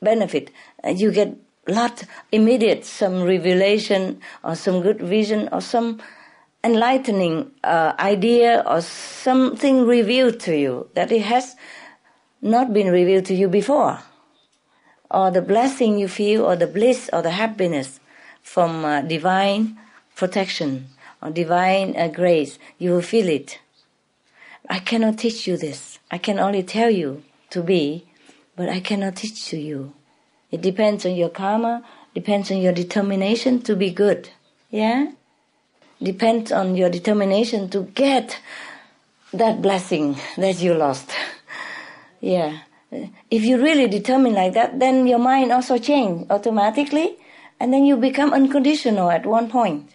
[0.03, 0.51] benefit,
[0.85, 1.37] uh, you get
[1.69, 2.03] lot
[2.33, 6.01] immediate some revelation or some good vision or some
[6.65, 11.55] enlightening uh, idea or something revealed to you that it has
[12.43, 14.01] not been revealed to you before.
[15.11, 18.01] Or the blessing you feel or the bliss or the happiness
[18.43, 19.79] from uh, divine
[20.17, 20.89] protection
[21.25, 23.59] or divine uh, grace you will feel it
[24.71, 28.05] i cannot teach you this i can only tell you to be
[28.55, 29.93] but i cannot teach to you
[30.55, 31.83] it depends on your karma,
[32.15, 34.31] depends on your determination to be good.
[34.71, 35.11] Yeah?
[36.01, 38.39] Depends on your determination to get
[39.33, 41.11] that blessing that you lost.
[42.21, 42.59] yeah.
[43.33, 47.17] If you really determine like that, then your mind also change automatically,
[47.59, 49.94] and then you become unconditional at one point.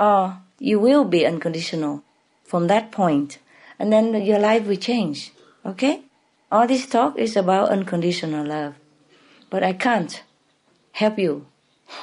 [0.00, 2.02] Or you will be unconditional
[2.42, 3.38] from that point,
[3.78, 5.32] and then your life will change.
[5.64, 6.02] Okay?
[6.50, 8.74] All this talk is about unconditional love.
[9.50, 10.22] But I can't
[10.92, 11.46] help you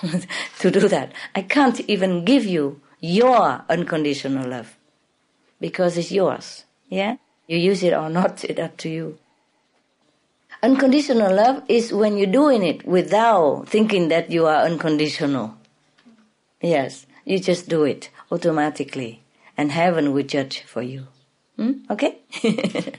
[0.60, 1.12] to do that.
[1.36, 4.78] I can't even give you your unconditional love
[5.60, 6.66] because it's yours.
[6.90, 7.18] Yeah?
[7.48, 9.18] You use it or not, it's up to you.
[10.62, 15.56] Unconditional love is when you're doing it without thinking that you are unconditional.
[16.62, 19.22] Yes, you just do it automatically,
[19.58, 21.08] and heaven will judge for you.
[21.58, 21.74] Hmm?
[21.90, 22.20] Okay?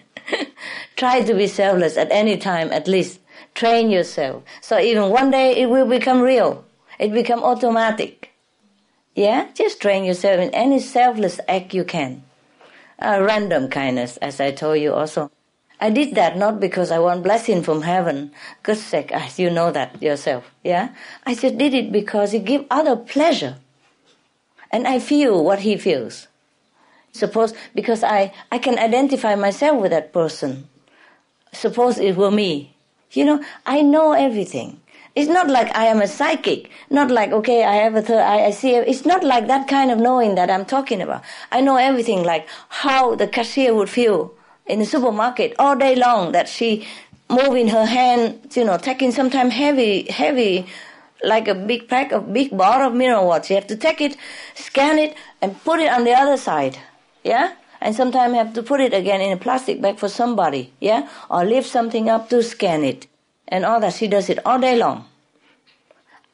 [0.96, 3.20] Try to be selfless at any time, at least
[3.54, 4.42] train yourself.
[4.60, 6.64] So even one day it will become real.
[6.98, 8.32] It become automatic.
[9.14, 12.22] Yeah, just train yourself in any selfless act you can.
[13.00, 15.30] Random kindness, as I told you also.
[15.80, 18.32] I did that not because I want blessing from heaven.
[18.64, 20.50] Good sake, as you know that yourself.
[20.64, 20.90] Yeah,
[21.24, 23.56] I just did it because it give other pleasure,
[24.70, 26.28] and I feel what he feels.
[27.12, 30.68] Suppose because I I can identify myself with that person.
[31.52, 32.74] Suppose it were me.
[33.12, 34.81] You know, I know everything.
[35.16, 36.70] It's not like I am a psychic.
[36.90, 38.74] Not like, okay, I have a third eye see.
[38.74, 41.22] It's not like that kind of knowing that I'm talking about.
[41.50, 44.33] I know everything, like how the cashier would feel
[44.66, 46.87] in the supermarket all day long that she
[47.31, 50.66] moving her hand, you know, taking sometimes heavy, heavy,
[51.22, 53.52] like a big pack of big bar of mineral water.
[53.52, 54.16] You have to take it,
[54.54, 56.78] scan it, and put it on the other side.
[57.24, 57.52] Yeah?
[57.81, 61.44] and sometimes have to put it again in a plastic bag for somebody, yeah, or
[61.44, 63.07] lift something up to scan it,
[63.46, 63.94] and all that.
[63.94, 65.07] She does it all day long.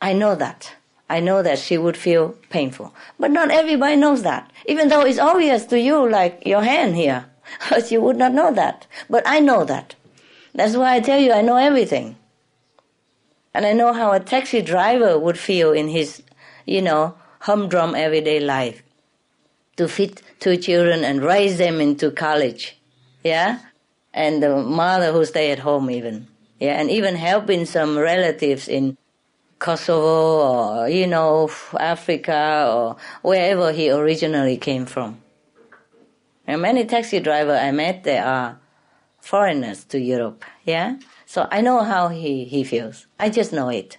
[0.01, 0.75] I know that.
[1.09, 4.51] I know that she would feel painful, but not everybody knows that.
[4.67, 7.27] Even though it's obvious to you, like your hand here,
[7.91, 8.87] you would not know that.
[9.11, 9.95] But I know that.
[10.55, 12.17] That's why I tell you I know everything.
[13.55, 16.23] And I know how a taxi driver would feel in his,
[16.67, 18.83] you know, humdrum everyday life
[19.77, 22.77] to feed two children and raise them into college.
[23.23, 23.61] Yeah?
[24.13, 26.27] And the mother who stay at home even.
[26.61, 28.97] Yeah, and even helping some relatives in
[29.59, 35.21] Kosovo or, you know, Africa or wherever he originally came from.
[36.47, 38.59] And many taxi drivers I met, they are
[39.21, 40.45] foreigners to Europe.
[40.65, 40.97] Yeah?
[41.35, 43.09] So I know how he, he feels.
[43.19, 43.99] I just know it.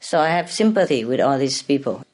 [0.00, 2.04] So I have sympathy with all these people.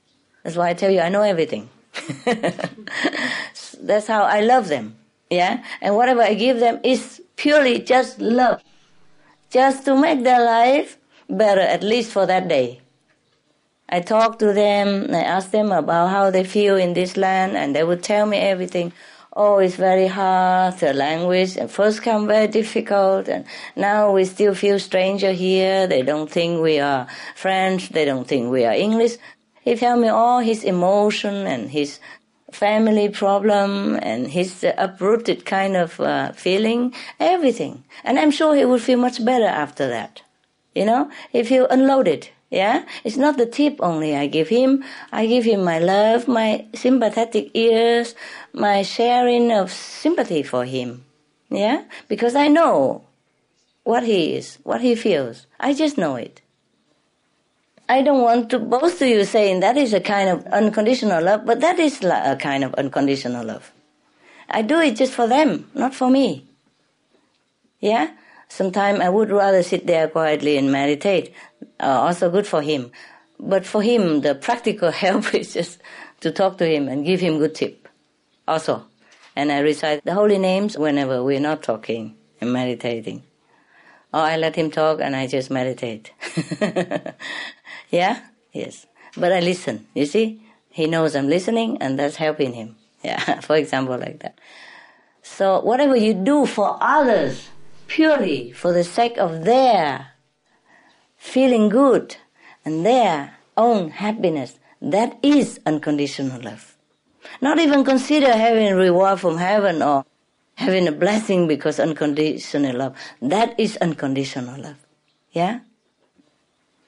[0.44, 1.68] That's why I tell you I know everything.
[2.24, 4.94] That's how I love them.
[5.29, 5.64] Yeah?
[5.81, 8.62] And whatever I give them is purely just love.
[9.51, 10.98] Just to make their life
[11.29, 12.81] better, at least for that day.
[13.88, 17.74] I talk to them, I ask them about how they feel in this land, and
[17.74, 18.92] they would tell me everything.
[19.40, 23.44] Oh, it's very hard, the language, and first come very difficult, and
[23.77, 25.87] now we still feel stranger here.
[25.87, 29.12] They don't think we are French, they don't think we are English.
[29.62, 32.01] He tell me all his emotion and his
[32.51, 37.84] family problem and his uh, uprooted kind of uh, feeling, everything.
[38.03, 40.20] And I'm sure he would feel much better after that.
[40.74, 42.30] You know, if he unloaded.
[42.51, 44.82] Yeah, it's not the tip only I give him.
[45.12, 48.14] I give him my love, my sympathetic ears,
[48.55, 51.05] my sharing of sympathy for him.
[51.51, 53.05] Yeah, because I know
[53.84, 55.46] what he is, what he feels.
[55.61, 56.40] I just know it.
[57.88, 61.46] I don't want to boast to you saying that is a kind of unconditional love,
[61.46, 63.72] but that is a kind of unconditional love.
[64.49, 66.44] I do it just for them, not for me.
[67.80, 68.11] Yeah?
[68.49, 71.34] Sometimes I would rather sit there quietly and meditate.
[71.80, 72.90] Uh, also good for him.
[73.38, 75.80] But for him, the practical help is just
[76.20, 77.88] to talk to him and give him good tip.
[78.46, 78.84] Also.
[79.36, 83.22] And I recite the holy names whenever we're not talking and meditating.
[84.12, 86.12] Or I let him talk and I just meditate.
[87.90, 88.20] yeah?
[88.53, 88.86] Yes.
[89.16, 90.42] But I listen, you see?
[90.70, 92.76] He knows I'm listening and that's helping him.
[93.05, 94.40] Yeah, for example, like that.
[95.22, 97.49] So whatever you do for others,
[97.89, 100.12] purely for the sake of their
[101.16, 102.16] feeling good
[102.64, 106.76] and their own happiness, that is unconditional love.
[107.41, 110.05] Not even consider having reward from heaven or
[110.55, 112.97] having a blessing because unconditional love.
[113.20, 114.76] That is unconditional love.
[115.32, 115.61] Yeah?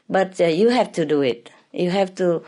[0.09, 1.51] But uh, you have to do it.
[1.73, 2.43] You have to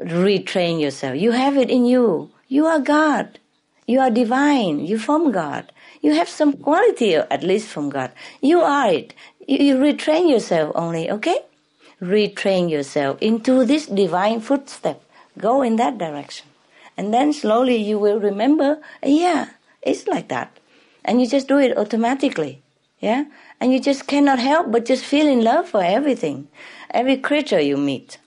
[0.00, 1.16] retrain yourself.
[1.16, 2.30] You have it in you.
[2.48, 3.38] You are God.
[3.86, 4.84] You are divine.
[4.84, 5.72] You from God.
[6.06, 8.12] You have some quality, at least from God.
[8.40, 9.12] You are it.
[9.48, 11.40] You, you retrain yourself only, okay?
[12.00, 15.02] Retrain yourself into this divine footstep.
[15.36, 16.46] Go in that direction.
[16.96, 19.48] And then slowly you will remember, yeah,
[19.82, 20.56] it's like that.
[21.04, 22.62] And you just do it automatically.
[23.00, 23.24] Yeah?
[23.60, 26.46] And you just cannot help but just feel in love for everything.
[26.92, 28.18] Every creature you meet.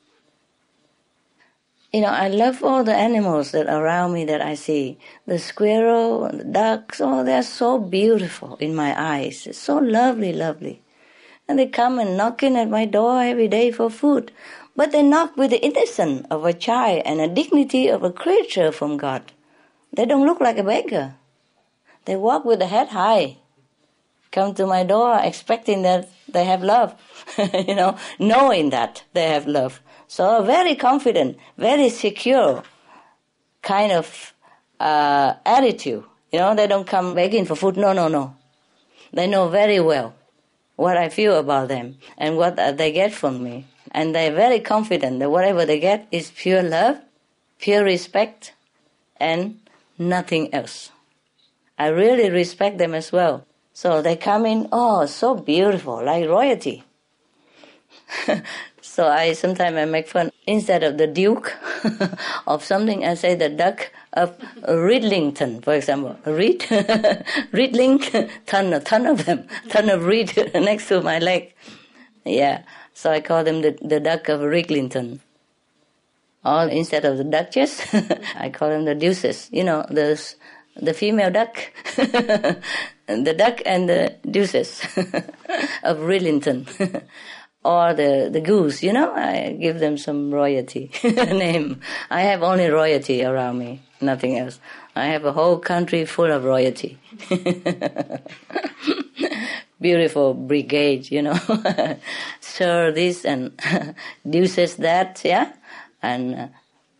[1.91, 4.99] You know, I love all the animals that around me that I see.
[5.25, 9.47] The squirrel and the ducks, oh, they're so beautiful in my eyes.
[9.47, 10.83] It's so lovely, lovely.
[11.47, 14.31] And they come and knocking at my door every day for food.
[14.75, 18.71] But they knock with the innocence of a child and the dignity of a creature
[18.71, 19.31] from God.
[19.91, 21.15] They don't look like a beggar.
[22.05, 23.37] They walk with the head high.
[24.31, 26.93] Come to my door expecting that they have love.
[27.67, 29.81] you know, knowing that they have love.
[30.09, 32.63] So very confident, very secure
[33.61, 34.33] kind of
[34.79, 36.03] uh, attitude.
[36.31, 37.77] You know, they don't come begging for food.
[37.77, 38.35] No, no, no.
[39.13, 40.15] They know very well
[40.77, 43.67] what I feel about them and what they get from me.
[43.91, 46.97] And they're very confident that whatever they get is pure love,
[47.59, 48.55] pure respect,
[49.17, 49.59] and
[49.99, 50.89] nothing else.
[51.77, 53.45] I really respect them as well.
[53.73, 56.83] So they come in, oh, so beautiful, like royalty.
[58.99, 61.55] So I sometimes I make fun instead of the Duke
[62.47, 64.37] of something, I say the Duck of
[64.67, 66.19] Ridlington, for example.
[66.25, 66.59] Reed,
[67.53, 68.03] Ridling,
[68.45, 71.53] ton, a ton of them, ton of reed next to my leg.
[72.25, 75.21] Yeah, so I call them the, the Duck of Ridlington.
[76.43, 77.95] All instead of the Duchess,
[78.35, 79.47] I call them the Deuces.
[79.49, 80.21] You know, the
[80.75, 81.55] the female duck,
[81.95, 84.81] the duck and the Deuces
[85.83, 86.67] of Ridlington
[87.63, 91.81] or the, the goose, you know, I give them some royalty name.
[92.09, 94.59] I have only royalty around me, nothing else.
[94.95, 96.97] I have a whole country full of royalty.
[99.81, 101.39] Beautiful brigade, you know.
[102.41, 103.53] Sir this and
[104.29, 105.53] deuces that, yeah?
[106.01, 106.47] And uh,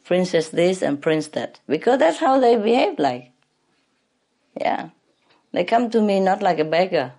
[0.06, 1.60] princess this and prince that.
[1.68, 3.32] Because that's how they behave like.
[4.60, 4.90] Yeah.
[5.52, 7.14] They come to me not like a beggar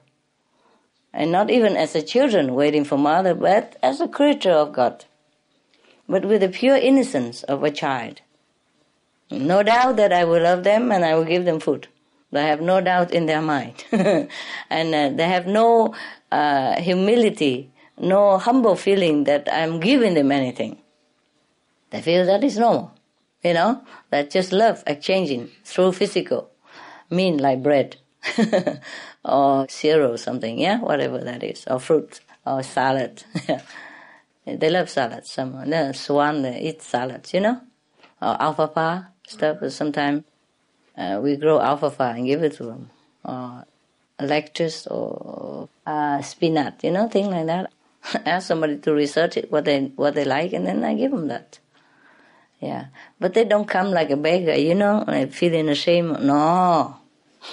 [1.13, 5.05] and not even as a children waiting for mother, but as a creature of God,
[6.09, 8.21] but with the pure innocence of a child.
[9.31, 11.89] No doubt that I will love them and I will give them food.
[12.33, 13.85] They have no doubt in their mind.
[13.93, 15.95] and uh, they have no
[16.31, 20.79] uh, humility, no humble feeling that I'm giving them anything.
[21.91, 22.95] They feel that is normal.
[23.43, 26.51] You know, that just love exchanging through physical,
[27.09, 27.97] mean like bread.
[29.25, 33.23] or cereal something, yeah, whatever that is, or fruit or salad.
[34.47, 35.27] they love salad.
[35.27, 37.61] Some the swan they eat salads, you know,
[38.21, 39.59] or alfalfa stuff.
[39.71, 40.25] Sometimes
[40.97, 42.91] uh, we grow alfalfa and give it to them,
[43.25, 43.65] or
[44.21, 47.73] lettuce or uh, spinach, you know, thing like that.
[48.27, 51.29] Ask somebody to research it what they what they like, and then I give them
[51.29, 51.59] that.
[52.61, 52.87] Yeah,
[53.19, 56.21] but they don't come like a beggar, you know, feeling ashamed.
[56.23, 56.97] No,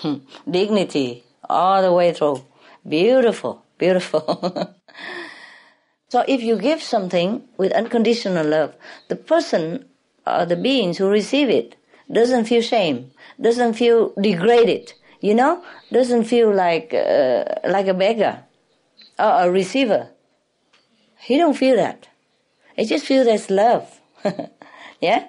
[0.49, 2.43] dignity all the way through.
[2.87, 4.21] Beautiful, beautiful.
[6.09, 8.75] so if you give something with unconditional love,
[9.09, 9.85] the person
[10.25, 11.75] or the beings who receive it
[12.11, 18.43] doesn't feel shame, doesn't feel degraded, you know, doesn't feel like uh, like a beggar
[19.19, 20.09] or a receiver.
[21.19, 22.07] He don't feel that.
[22.75, 23.99] He just feels that's love.
[25.01, 25.27] yeah,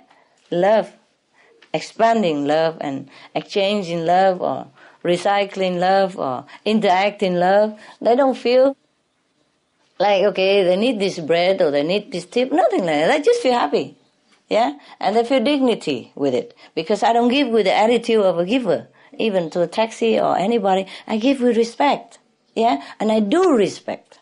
[0.51, 0.93] love,
[1.73, 4.69] expanding love and exchanging love or
[5.05, 8.77] recycling love or interacting love, they don't feel
[9.99, 13.09] like, okay, they need this bread or they need this tip, nothing like that.
[13.09, 13.97] They just feel happy.
[14.49, 14.79] Yeah?
[15.01, 16.57] And they feel dignity with it.
[16.75, 18.89] Because I don't give with the attitude of a giver,
[19.19, 20.87] even to a taxi or anybody.
[21.07, 22.19] I give with respect.
[22.55, 22.83] Yeah?
[22.99, 24.21] And I do respect.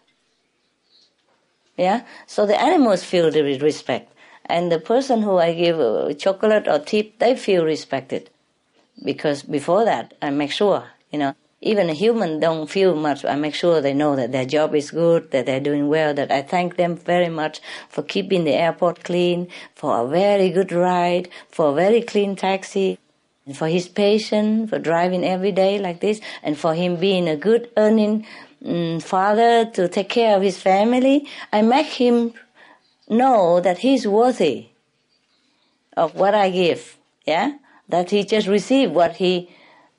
[1.77, 2.05] Yeah?
[2.27, 4.13] So the animals feel the respect.
[4.47, 8.31] And the person who I give uh, chocolate or tip, they feel respected
[9.03, 13.25] because before that I make sure, you know, Even a human don't feel much.
[13.25, 16.31] I make sure they know that their job is good, that they're doing well, that
[16.31, 21.29] I thank them very much for keeping the airport clean, for a very good ride,
[21.51, 22.99] for a very clean taxi,
[23.47, 27.37] and for his patience, for driving every day like this, and for him being a
[27.37, 28.27] good earning
[28.65, 31.27] um, father to take care of his family.
[31.53, 32.35] I make him
[33.09, 34.69] know that he's worthy
[35.97, 36.97] of what I give.
[37.27, 37.57] Yeah?
[37.89, 39.51] That he just receive what he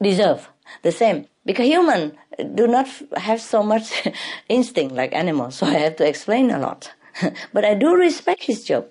[0.02, 0.50] deserve.
[0.84, 1.28] The same.
[1.46, 2.18] Because human
[2.56, 4.08] do not have so much
[4.50, 6.92] instinct like animals, so I have to explain a lot.
[7.54, 8.88] but I do respect his job.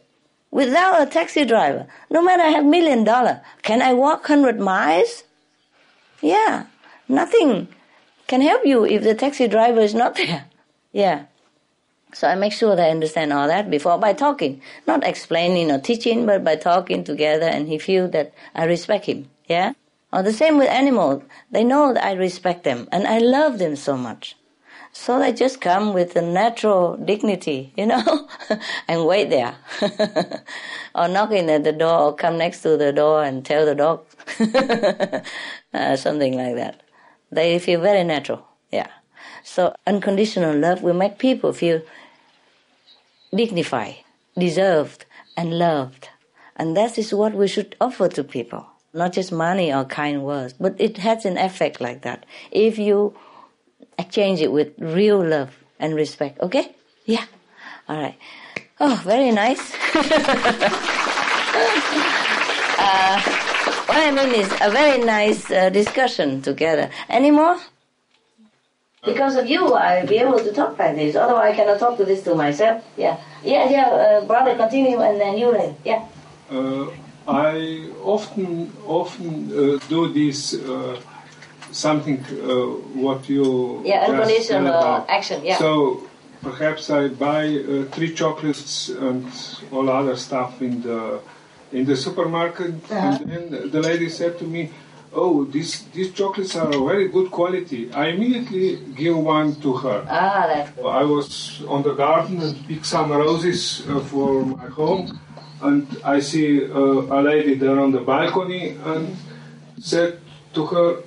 [0.51, 5.25] Without a taxi driver, no matter I have million dollar, can I walk hundred miles?
[6.23, 6.67] Yeah,
[7.09, 7.69] nothing
[8.27, 10.47] can help you if the taxi driver is not there.
[10.93, 11.27] Yeah.
[12.17, 16.25] So I make sure they understand all that before by talking, not explaining or teaching,
[16.25, 19.29] but by talking together, and he feel that I respect him.
[19.47, 19.75] Yeah.
[20.15, 21.25] Or the same with animals.
[21.51, 24.35] They know that I respect them and I love them so much.
[24.93, 28.29] So they just come with a natural dignity, you know,
[28.89, 29.55] and wait there.
[30.95, 34.07] or knocking at the door or come next to the door and tell the dog
[35.75, 36.83] uh, something like that.
[37.31, 38.47] They feel very natural.
[38.73, 38.89] Yeah.
[39.45, 41.83] So unconditional love will make people feel
[43.35, 43.97] dignified,
[44.39, 45.05] deserved,
[45.37, 46.09] and loved.
[46.57, 48.67] And that is what we should offer to people
[48.97, 52.25] not just money or kind words, but it has an effect like that.
[52.51, 53.15] If you
[53.99, 56.75] exchange it with real love and respect, okay?
[57.05, 57.25] Yeah.
[57.89, 58.19] All right.
[58.81, 59.61] Oh, very nice.
[59.95, 60.11] uh,
[63.87, 66.91] what I mean is a very nice uh, discussion together.
[67.09, 67.59] Any more?
[69.07, 71.17] Because of you, I'll be able to talk like this.
[71.17, 72.85] Otherwise, I cannot talk to this to myself.
[72.97, 73.17] Yeah.
[73.45, 75.55] Yeah, yeah, uh, brother, continue and then you,
[75.85, 76.05] yeah.
[76.51, 76.87] Uh,
[77.29, 81.01] I often often uh, do this uh,
[81.73, 85.59] something uh, what you yeah unconditional action yeah.
[85.59, 86.09] So
[86.43, 89.27] perhaps I buy uh, three chocolates and
[89.73, 91.21] all other stuff in the
[91.73, 93.19] in the supermarket, uh-huh.
[93.21, 94.71] and then the lady said to me.
[95.13, 97.93] Oh, these these chocolates are of very good quality.
[97.93, 100.05] I immediately give one to her.
[100.09, 100.87] Ah, that's good.
[100.87, 105.19] I was on the garden and picked some roses uh, for my home,
[105.63, 109.17] and I see uh, a lady there on the balcony and
[109.79, 110.21] said
[110.55, 111.03] to her,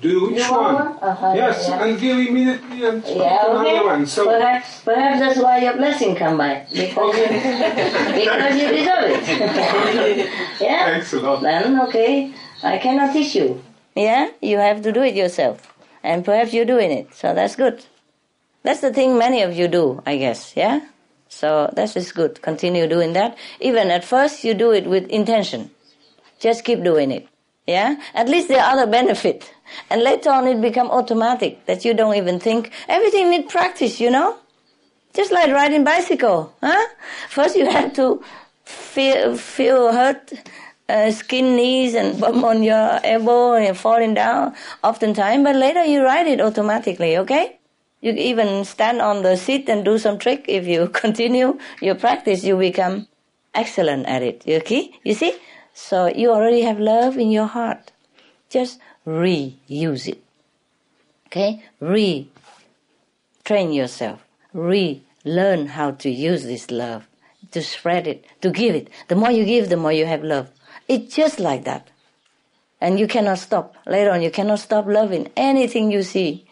[0.00, 0.76] do you which you one?
[0.76, 1.84] Uh-huh, yes, yeah.
[1.84, 3.76] and give immediately and yeah, okay.
[3.76, 4.06] another one.
[4.06, 7.26] So perhaps, perhaps that's why your blessing come by because you,
[8.16, 10.30] because you deserve it.
[10.60, 10.84] yeah.
[10.86, 11.42] Thanks a lot.
[11.42, 12.32] Then okay,
[12.62, 13.62] I cannot teach you.
[13.94, 17.84] Yeah, you have to do it yourself, and perhaps you're doing it, so that's good.
[18.62, 20.54] That's the thing many of you do, I guess.
[20.56, 20.80] Yeah.
[21.28, 22.42] So that is just good.
[22.42, 23.38] Continue doing that.
[23.60, 25.70] Even at first you do it with intention.
[26.40, 27.28] Just keep doing it.
[27.66, 27.96] Yeah?
[28.14, 29.54] At least there are other benefit.
[29.88, 32.72] And later on it become automatic that you don't even think.
[32.88, 34.36] Everything need practice, you know?
[35.14, 36.52] Just like riding bicycle.
[36.60, 36.86] Huh?
[37.28, 38.22] First you have to
[38.64, 40.32] feel, feel hurt,
[40.90, 46.02] uh, skin knees and bump on your elbow and falling down oftentimes, but later you
[46.02, 47.58] ride it automatically, okay?
[48.00, 50.46] You even stand on the seat and do some trick.
[50.48, 53.08] If you continue your practice, you become
[53.54, 54.42] excellent at it.
[54.46, 54.92] Okay?
[55.04, 55.34] You see?
[55.74, 57.92] So you already have love in your heart.
[58.48, 60.22] Just reuse it.
[61.26, 61.62] Okay?
[61.80, 62.28] Re
[63.44, 64.24] train yourself.
[64.52, 67.06] Re learn how to use this love,
[67.50, 68.88] to spread it, to give it.
[69.08, 70.50] The more you give, the more you have love.
[70.90, 71.88] It's just like that.
[72.80, 73.76] And you cannot stop.
[73.86, 76.48] Later on, you cannot stop loving anything you see.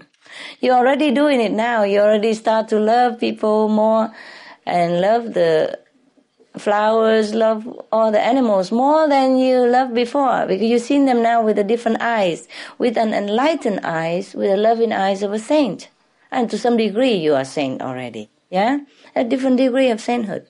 [0.60, 1.82] You're already doing it now.
[1.82, 4.10] You already start to love people more
[4.64, 5.78] and love the
[6.56, 11.44] flowers, love all the animals more than you loved before because you've seen them now
[11.44, 15.90] with a different eyes, with an enlightened eyes, with the loving eyes of a saint.
[16.30, 18.30] And to some degree you are saint already.
[18.48, 18.78] Yeah?
[19.14, 20.46] A different degree of sainthood.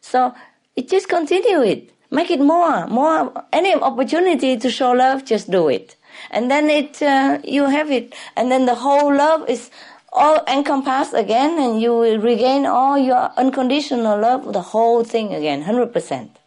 [0.00, 0.34] So
[0.74, 1.92] it just continue it.
[2.10, 5.96] Make it more, more, any opportunity to show love, just do it
[6.30, 9.70] and then it uh, you have it, and then the whole love is
[10.12, 15.62] all encompassed again, and you will regain all your unconditional love, the whole thing again,
[15.62, 16.38] hundred percent,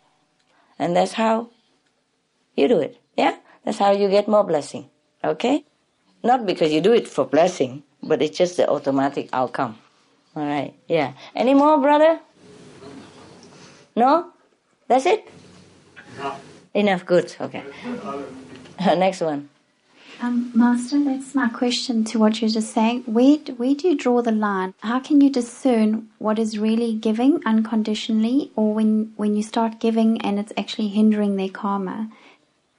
[0.80, 1.50] and that's how
[2.56, 2.98] you do it.
[3.18, 4.90] Yeah, that's how you get more blessing.
[5.24, 5.66] Okay,
[6.24, 9.78] not because you do it for blessing, but it's just the automatic outcome.
[10.36, 10.74] All right.
[10.88, 11.12] Yeah.
[11.36, 12.22] Any more, brother?
[13.98, 14.32] No?
[14.88, 15.28] That's it?
[16.22, 16.36] No.
[16.74, 17.06] Enough.
[17.06, 17.36] Good.
[17.42, 17.64] Okay.
[18.80, 19.50] Next one.
[20.22, 23.04] Um, Master, that's my question to what you're just saying.
[23.08, 24.76] Where, where do you draw the line?
[24.82, 30.22] How can you discern what is really giving unconditionally or when, when you start giving
[30.22, 32.12] and it's actually hindering their karma?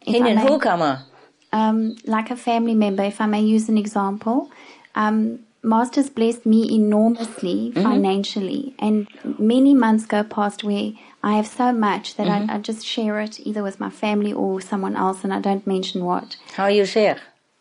[0.00, 1.04] Hindering who karma?
[1.52, 4.50] um, like a family member, if I may use an example,
[4.94, 7.82] um, Master's blessed me enormously Mm-hmm.
[7.82, 9.06] financially, and
[9.38, 10.92] many months go past where
[11.22, 12.50] I have so much that Mm-hmm.
[12.50, 15.66] I, I just share it either with my family or someone else, and I don't
[15.66, 16.36] mention what.
[16.54, 17.18] How you share?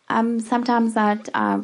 [0.08, 1.60] Um, sometimes I'd uh,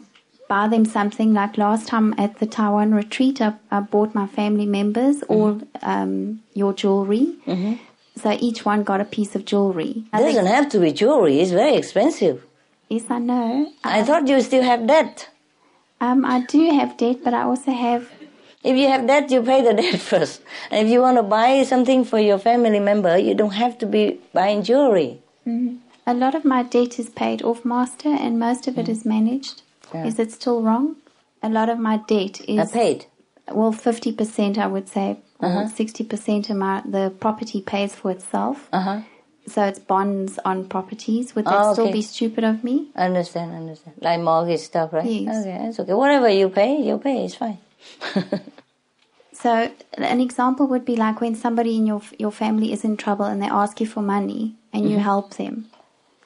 [0.49, 1.34] buy them something.
[1.34, 6.41] Like last time at the Taiwan retreat, I, I bought my family members all um,
[6.55, 7.34] your jewelry.
[7.47, 7.74] Mm-hmm.
[8.22, 10.05] So each one got a piece of jewelry.
[10.12, 11.41] I think- Doesn't have to be jewelry.
[11.41, 12.43] It's very expensive.
[12.89, 13.70] yes, I know.
[13.84, 15.28] I thought you still have debt.
[16.01, 18.11] Um, I do have debt, but I also have.
[18.64, 20.42] If you have debt, you pay the debt first.
[20.70, 23.86] And if you want to buy something for your family member, you don't have to
[23.86, 25.20] be buying jewelry.
[25.46, 29.05] Mm, a lot of my debt is paid off, Master, and most of it is
[29.05, 29.62] managed.
[29.94, 30.07] Yeah.
[30.07, 30.96] Is it still wrong?
[31.42, 33.07] A lot of my debt is I paid.
[33.51, 35.68] Well, fifty percent, I would say, Uh-huh.
[35.68, 38.68] sixty percent of my the property pays for itself.
[38.72, 39.01] Uh huh.
[39.49, 41.34] So it's bonds on properties.
[41.34, 42.88] Would that Oh, still be stupid of me?
[42.94, 43.96] Understand, understand.
[44.01, 45.07] Like mortgage stuff, right?
[45.07, 45.46] Yes.
[45.46, 45.94] Okay, it's okay.
[45.94, 47.24] Whatever you pay, you pay.
[47.24, 47.59] It's fine.
[49.32, 53.24] So an example would be like when somebody in your your family is in trouble
[53.24, 55.03] and they ask you for money and you Mhm.
[55.11, 55.66] help them,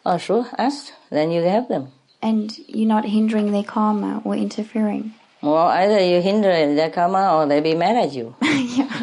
[0.06, 0.46] Oh, sure.
[0.56, 0.92] Ask.
[1.10, 1.88] Then you help them.
[2.22, 5.12] and you're not hindering their karma or interfering.
[5.42, 8.34] Well, either you hinder their karma or they be mad at you.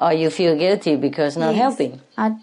[0.00, 1.60] or you feel guilty because not Yes.
[1.60, 2.00] helping.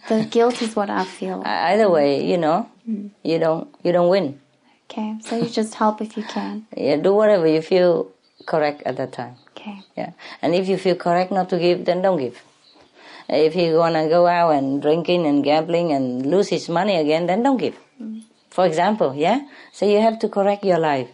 [0.07, 1.41] The guilt is what I feel.
[1.45, 3.09] Either way, you know, Mm.
[3.23, 4.39] you don't you don't win.
[4.89, 6.65] Okay, so you just help if you can.
[6.77, 8.07] Yeah, do whatever you feel
[8.45, 9.35] correct at that time.
[9.51, 9.83] Okay.
[9.97, 12.37] Yeah, and if you feel correct not to give, then don't give.
[13.27, 17.43] If you wanna go out and drinking and gambling and lose his money again, then
[17.43, 17.75] don't give.
[18.49, 19.41] For example, yeah.
[19.73, 21.09] So you have to correct your life.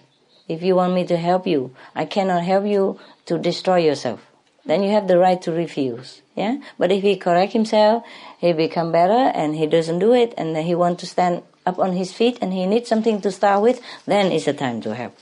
[0.47, 4.19] If you want me to help you, I cannot help you to destroy yourself.
[4.65, 6.21] Then you have the right to refuse.
[6.35, 6.57] Yeah.
[6.79, 8.03] But if he correct himself,
[8.37, 11.93] he become better and he doesn't do it and he want to stand up on
[11.93, 15.15] his feet and he needs something to start with, then it's the time to help.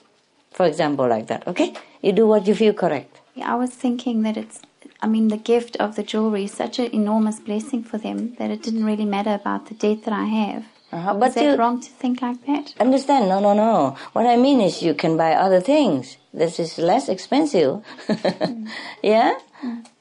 [0.52, 1.48] For example, like that.
[1.48, 1.74] Okay.
[2.02, 3.20] You do what you feel correct.
[3.36, 4.62] Yeah, I was thinking that it's,
[5.02, 8.52] I mean, the gift of the jewelry is such an enormous blessing for them that
[8.52, 10.66] it didn't really matter about the debt that I have.
[10.92, 12.74] Uh-huh, Is but that you- wrong to think like that?
[12.80, 13.30] Understand?
[13.30, 13.96] No, no, no.
[14.14, 16.18] What I mean is you can buy other things.
[16.34, 17.82] This is less expensive.
[19.04, 19.34] yeah?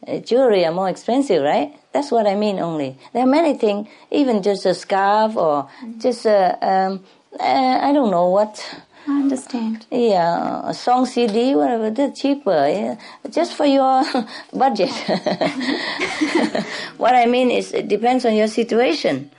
[0.06, 1.74] Uh, Jewelry are more expensive, right?
[1.92, 2.96] That's what I mean only.
[3.12, 5.68] There are many things, even just a scarf or
[5.98, 7.04] just a, um,
[7.38, 8.64] uh, I don't know what.
[9.06, 9.86] I understand.
[9.90, 12.68] Yeah, a song CD, whatever, they're cheaper.
[12.68, 12.96] Yeah.
[13.30, 14.02] Just for your
[14.52, 14.90] budget.
[16.96, 19.30] what I mean is it depends on your situation.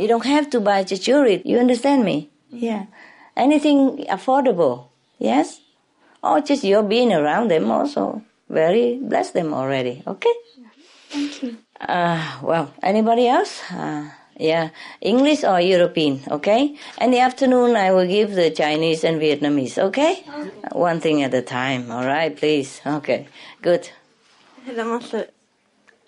[0.00, 1.42] You don't have to buy just jewelry.
[1.44, 2.30] You understand me?
[2.48, 2.86] Yeah.
[3.36, 4.88] Anything affordable.
[5.18, 5.60] Yes?
[6.22, 8.22] Or just your being around them also.
[8.48, 10.02] Very bless them already.
[10.06, 10.32] Okay?
[11.10, 11.58] Thank you.
[11.80, 13.60] Uh, well, anybody else?
[13.70, 14.70] Uh, yeah,
[15.02, 16.74] English or European, okay?
[16.98, 20.24] In the afternoon, I will give the Chinese and Vietnamese, okay?
[20.72, 22.80] One thing at a time, all right, please.
[22.86, 23.28] Okay,
[23.60, 23.90] good.
[24.64, 25.26] Hello, Master.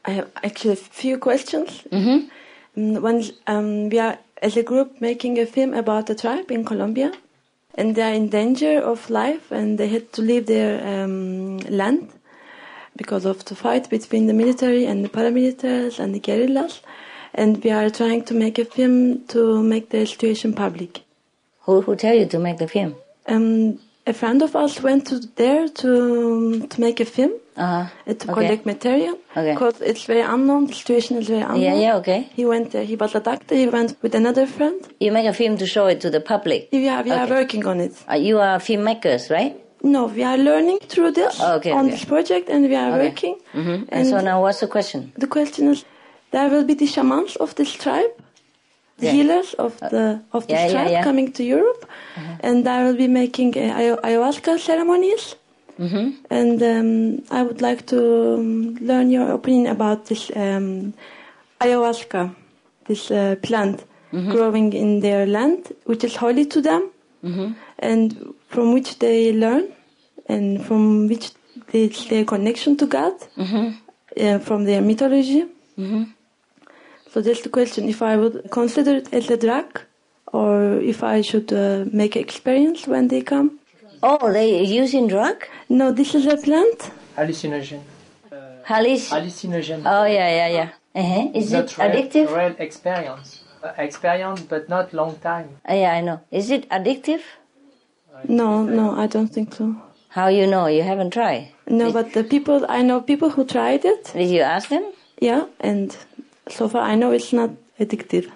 [0.04, 1.82] I have actually a few questions.
[1.92, 2.28] Mm-hmm.
[2.74, 7.12] One, um, we are as a group making a film about a tribe in Colombia,
[7.74, 12.08] and they are in danger of life, and they had to leave their um, land
[12.96, 16.80] because of the fight between the military and the paramilitaries and the guerrillas.
[17.34, 21.02] And we are trying to make a film to make the situation public.
[21.62, 22.96] Who who tell you to make the film?
[23.26, 27.84] Um, a friend of us went to there to to make a film Uh-huh.
[28.08, 28.34] uh, to Okay.
[28.34, 29.52] collect material Okay.
[29.54, 30.66] because it's very unknown.
[30.66, 31.60] The situation is very unknown.
[31.60, 32.20] Yeah, yeah, okay.
[32.38, 32.84] He went there.
[32.92, 33.54] He was a doctor.
[33.54, 34.78] He went with another friend.
[35.04, 36.60] You make a film to show it to the public.
[36.72, 37.92] Yeah, we are working on it.
[38.10, 39.54] Uh, you are filmmakers, right?
[39.84, 41.90] No, we are learning through this Okay, on okay.
[41.94, 43.04] this project, and we are Okay.
[43.08, 43.34] working.
[43.52, 43.78] Mm-hmm.
[43.94, 45.12] And, so now, what's the question?
[45.18, 45.84] the question is,
[46.30, 48.10] there will be the shamans of this tribe,
[49.02, 49.16] the Yeah.
[49.18, 51.02] healers of the of this Yeah, tribe yeah.
[51.02, 51.82] coming to Europe,
[52.46, 55.34] and I will be making uh, ayahuasca ceremonies.
[55.82, 56.06] Mm-hmm.
[56.30, 56.90] And um,
[57.32, 57.98] I would like to
[58.38, 60.92] um, learn your opinion about this um,
[61.64, 62.22] ayahuasca,
[62.86, 63.82] this uh, plant
[64.34, 66.82] growing in their land, which is holy to them,
[67.24, 67.48] Mm-hmm.
[67.78, 68.06] and
[68.52, 69.64] from which they learn,
[70.28, 71.30] and from which
[71.72, 75.46] they, their connection to God, uh, from their mythology.
[77.12, 79.80] So that's the question: if I would consider it as a drug,
[80.32, 83.58] or if I should uh, make experience when they come.
[84.02, 85.44] Oh, they using drug?
[85.68, 86.90] No, this is a plant.
[87.16, 87.80] Hallucinogen.
[88.64, 89.82] Halluc- Hallucinogen.
[89.84, 90.68] Oh, yeah, yeah, yeah.
[91.00, 91.30] Uh-huh.
[91.34, 92.36] Is Not it real- addictive?
[92.36, 93.40] Real experience.
[93.62, 95.48] Uh, experience, but not long time.
[95.68, 96.20] Uh, yeah, I know.
[96.30, 97.22] Is it addictive?
[98.28, 99.76] No, no, I don't think so.
[100.08, 100.66] How you know?
[100.66, 101.48] You haven't tried.
[101.68, 104.10] No, but the people I know people who tried it.
[104.12, 104.84] Did you ask them?
[105.20, 105.96] Yeah, and
[106.48, 108.30] so far I know it's not addictive.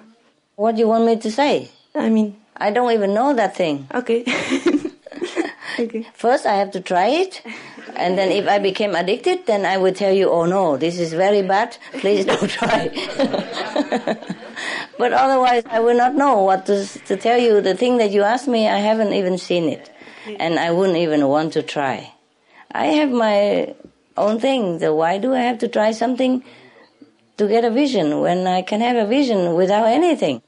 [0.57, 1.71] What do you want me to say?
[1.95, 3.89] I mean, I don't even know that thing.
[3.95, 4.25] Okay.
[5.79, 6.07] okay.
[6.15, 7.43] First, I have to try it,
[7.95, 11.13] and then if I became addicted, then I would tell you, "Oh no, this is
[11.13, 11.77] very bad.
[11.93, 12.89] Please don't try."
[14.99, 17.61] but otherwise, I will not know what to, to tell you.
[17.61, 19.91] The thing that you asked me, I haven't even seen it,
[20.39, 22.13] and I wouldn't even want to try.
[22.73, 23.75] I have my
[24.17, 24.79] own thing.
[24.81, 26.43] So why do I have to try something
[27.37, 30.43] to get a vision when I can have a vision without anything?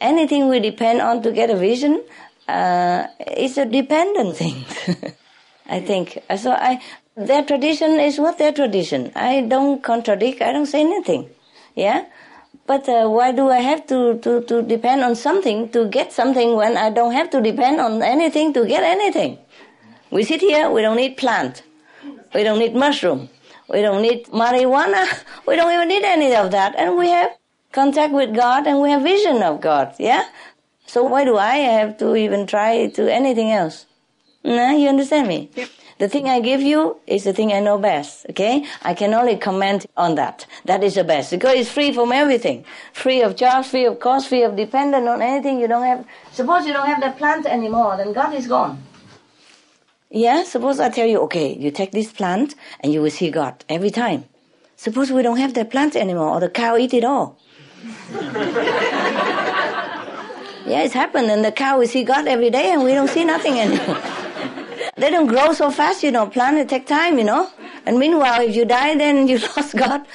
[0.00, 2.02] Anything we depend on to get a vision
[2.48, 3.06] uh,
[3.36, 4.64] is a dependent thing.
[5.66, 6.52] I think so.
[6.52, 6.82] I
[7.16, 9.12] their tradition is what their tradition.
[9.14, 10.42] I don't contradict.
[10.42, 11.30] I don't say anything.
[11.74, 12.06] Yeah.
[12.66, 16.56] But uh, why do I have to, to, to depend on something to get something
[16.56, 19.38] when I don't have to depend on anything to get anything?
[20.10, 21.62] We sit here, we don't need plant.
[22.34, 23.28] We don't need mushroom.
[23.68, 25.06] We don't need marijuana.
[25.46, 26.74] We don't even need any of that.
[26.76, 27.30] And we have
[27.72, 29.94] contact with God and we have vision of God.
[29.98, 30.24] Yeah?
[30.86, 33.86] So why do I have to even try to anything else?
[34.44, 35.50] Nah, you understand me?
[35.54, 35.68] Yep.
[35.98, 38.66] The thing I give you is the thing I know best, okay?
[38.82, 40.44] I can only comment on that.
[40.64, 42.64] That is the best because it's free from everything.
[42.92, 46.04] Free of charge, free of cost, free of dependent on anything you don't have.
[46.32, 48.82] Suppose you don't have that plant anymore, then God is gone.
[50.14, 53.64] Yeah, suppose I tell you, okay, you take this plant and you will see God
[53.68, 54.26] every time.
[54.76, 57.36] Suppose we don't have that plant anymore or the cow eat it all.
[58.12, 58.22] yeah,
[60.84, 63.58] it's happened and the cow will see God every day and we don't see nothing
[63.58, 64.00] anymore.
[64.96, 67.50] they don't grow so fast, you know, plant it take time, you know.
[67.84, 70.06] And meanwhile, if you die, then you lost God.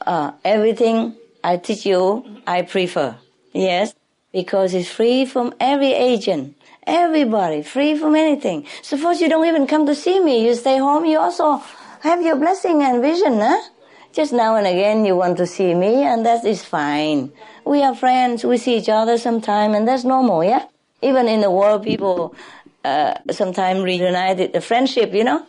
[0.00, 3.16] Uh, everything I teach you, I prefer.
[3.52, 3.94] Yes,
[4.32, 6.56] because it's free from every agent.
[6.86, 8.66] Everybody, free from anything.
[8.82, 11.62] Suppose you don't even come to see me, you stay home, you also
[12.00, 13.60] have your blessing and vision, huh?
[14.12, 17.32] Just now and again you want to see me, and that is fine.
[17.64, 20.66] We are friends, we see each other sometime, and that's normal, yeah?
[21.00, 22.34] Even in the world, people
[22.84, 25.46] uh, sometimes reunited the friendship, you know,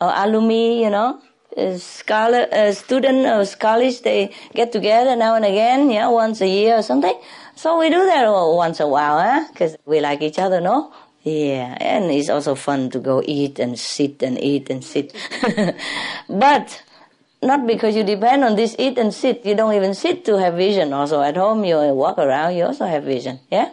[0.00, 1.20] or alumni, you know,
[1.78, 6.82] scholar, student or college, they get together now and again, yeah, once a year or
[6.82, 7.14] something.
[7.56, 9.40] So we do that once a while, eh?
[9.40, 9.48] huh?
[9.52, 10.92] Because we like each other, no?
[11.22, 15.14] Yeah, and it's also fun to go eat and sit and eat and sit.
[16.28, 16.82] but
[17.42, 19.46] not because you depend on this eat and sit.
[19.46, 20.92] You don't even sit to have vision.
[20.92, 23.40] Also at home, you walk around, you also have vision.
[23.50, 23.70] Yeah?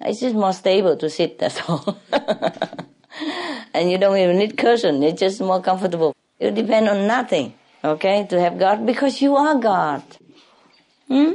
[0.00, 1.98] It's just more stable to sit, that's all.
[3.74, 5.02] and you don't even need cushion.
[5.02, 6.14] It's just more comfortable.
[6.42, 10.02] You depend on nothing, okay, to have God because you are God.
[11.06, 11.34] Hmm?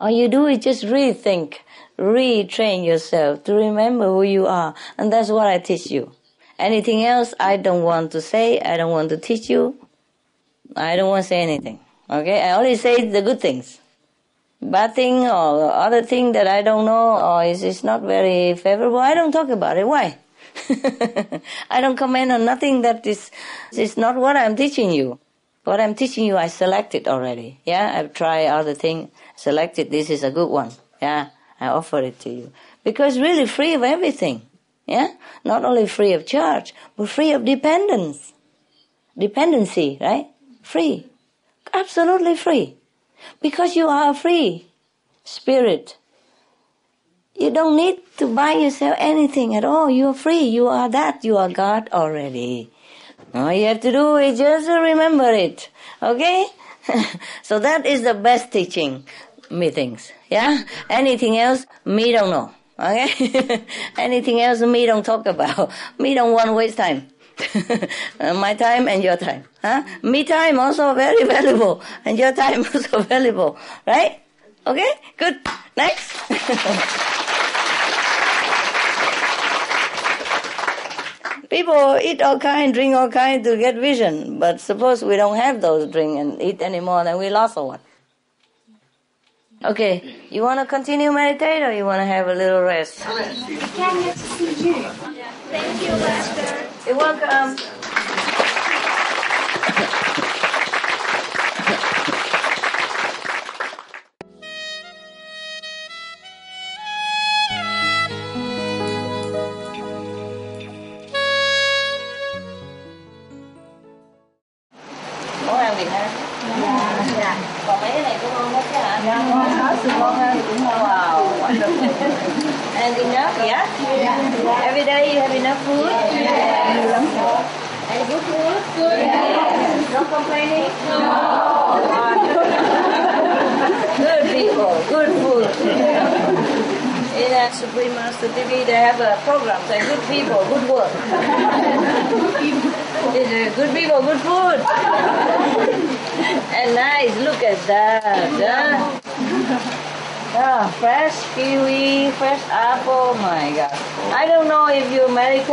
[0.00, 1.56] All you do is just rethink,
[1.98, 4.74] retrain yourself to remember who you are.
[4.96, 6.12] And that's what I teach you.
[6.58, 9.76] Anything else I don't want to say, I don't want to teach you.
[10.74, 11.80] I don't want to say anything.
[12.08, 12.40] Okay?
[12.40, 13.80] I only say the good things.
[14.62, 18.98] Bad thing or other thing that I don't know or is, is not very favorable,
[18.98, 19.86] I don't talk about it.
[19.86, 20.16] Why?
[21.70, 23.30] I don't comment on nothing that is,
[23.72, 25.18] is not what I'm teaching you.
[25.64, 27.60] What I'm teaching you, I selected already.
[27.64, 30.70] Yeah, I've tried other things selected this is a good one.
[31.00, 31.30] Yeah,
[31.60, 32.52] I offer it to you.
[32.82, 34.42] Because really free of everything.
[34.86, 35.08] Yeah?
[35.44, 38.32] Not only free of charge, but free of dependence.
[39.16, 40.26] Dependency, right?
[40.62, 41.06] Free.
[41.72, 42.76] Absolutely free.
[43.40, 44.66] Because you are free
[45.24, 45.96] spirit.
[47.36, 49.90] You don't need to buy yourself anything at all.
[49.90, 50.44] You are free.
[50.44, 51.24] You are that.
[51.24, 52.70] You are God already.
[53.34, 55.68] All you have to do is just remember it.
[56.00, 56.46] Okay?
[57.42, 59.04] so that is the best teaching,
[59.50, 60.12] methinks.
[60.30, 60.62] Yeah?
[60.88, 62.54] Anything else, me don't know.
[62.78, 63.64] Okay?
[63.98, 65.72] Anything else, me don't talk about.
[65.98, 67.08] Me don't want to waste time.
[68.20, 69.44] My time and your time.
[69.62, 69.82] Huh?
[70.02, 71.82] Me time also very valuable.
[72.04, 73.56] And your time also valuable.
[73.86, 74.20] Right?
[74.66, 74.92] Okay?
[75.16, 75.40] Good.
[75.76, 77.20] Next.
[81.54, 84.40] People eat all kind, drink all kind to get vision.
[84.40, 87.80] But suppose we don't have those drink and eat anymore, then we lost or what?
[89.64, 93.02] Okay, you want to continue meditate or you want to have a little rest?
[93.02, 94.82] Can you see you?
[95.54, 96.90] Thank you, Master.
[96.90, 97.83] You're welcome.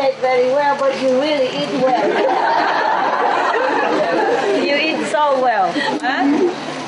[0.02, 2.08] Meditate very well, but you really eat well.
[4.66, 5.72] you eat so well.
[6.02, 6.24] Huh?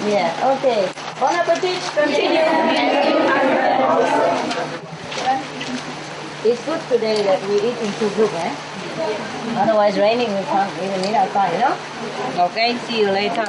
[0.07, 0.91] Yeah, okay.
[1.19, 2.41] Bon appetit, continue.
[6.45, 8.55] It's good today that we eat in two groups, eh?
[9.57, 11.77] Otherwise raining we can't even eat outside, you know?
[12.45, 13.45] Okay, see you later.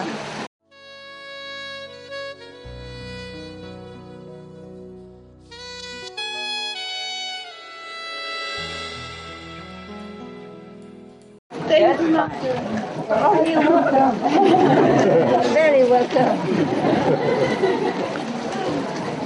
[11.86, 14.18] Oh, you're welcome.
[15.52, 16.38] Very welcome.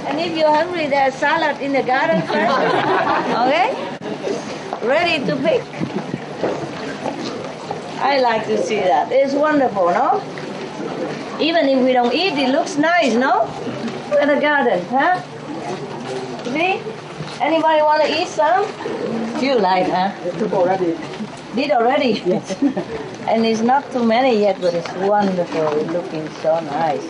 [0.07, 2.57] And if you're hungry, there's salad in the garden first.
[3.39, 3.73] Okay?
[4.85, 5.63] Ready to pick.
[8.01, 9.11] I like to see that.
[9.11, 10.21] It's wonderful, no?
[11.39, 13.47] Even if we don't eat, it looks nice, no?
[14.19, 15.21] At the garden, huh?
[16.43, 16.81] See?
[17.39, 18.65] Anybody want to eat some?
[19.41, 20.11] You like, huh?
[20.39, 20.97] Took already.
[21.55, 22.21] Did already?
[22.25, 22.61] Yes.
[23.27, 25.67] and it's not too many yet, but it's wonderful.
[25.79, 27.01] It's looking so nice.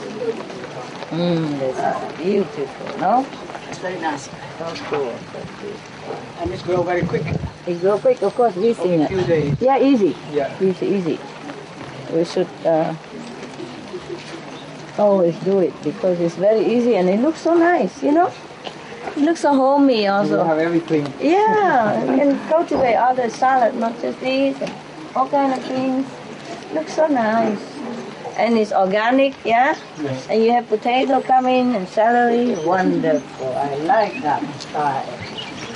[1.12, 3.26] Mmm, this is beautiful, no?
[3.68, 4.30] It's very nice.
[4.58, 5.14] So cool.
[6.40, 7.26] And it's grow very quick.
[7.68, 9.10] It grow quick, of course, we seen it.
[9.10, 9.56] few days.
[9.60, 10.16] Yeah, easy.
[10.32, 10.56] Yeah.
[10.62, 11.20] Easy, easy.
[12.14, 12.96] We should uh,
[14.98, 18.32] always do it because it's very easy and it looks so nice, you know?
[19.16, 20.44] It looks so homey You also.
[20.44, 21.12] have everything.
[21.20, 24.72] Yeah, you can cultivate other salad, not just these, and
[25.16, 26.06] all kind of things.
[26.74, 27.60] Looks so nice.
[28.38, 29.76] And it's organic, yeah?
[30.02, 30.28] Yes.
[30.30, 32.56] And you have potato coming and celery.
[32.66, 33.48] Wonderful.
[33.54, 35.10] I like that style.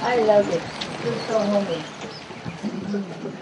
[0.02, 0.62] I love it.
[1.06, 3.34] It's so homey.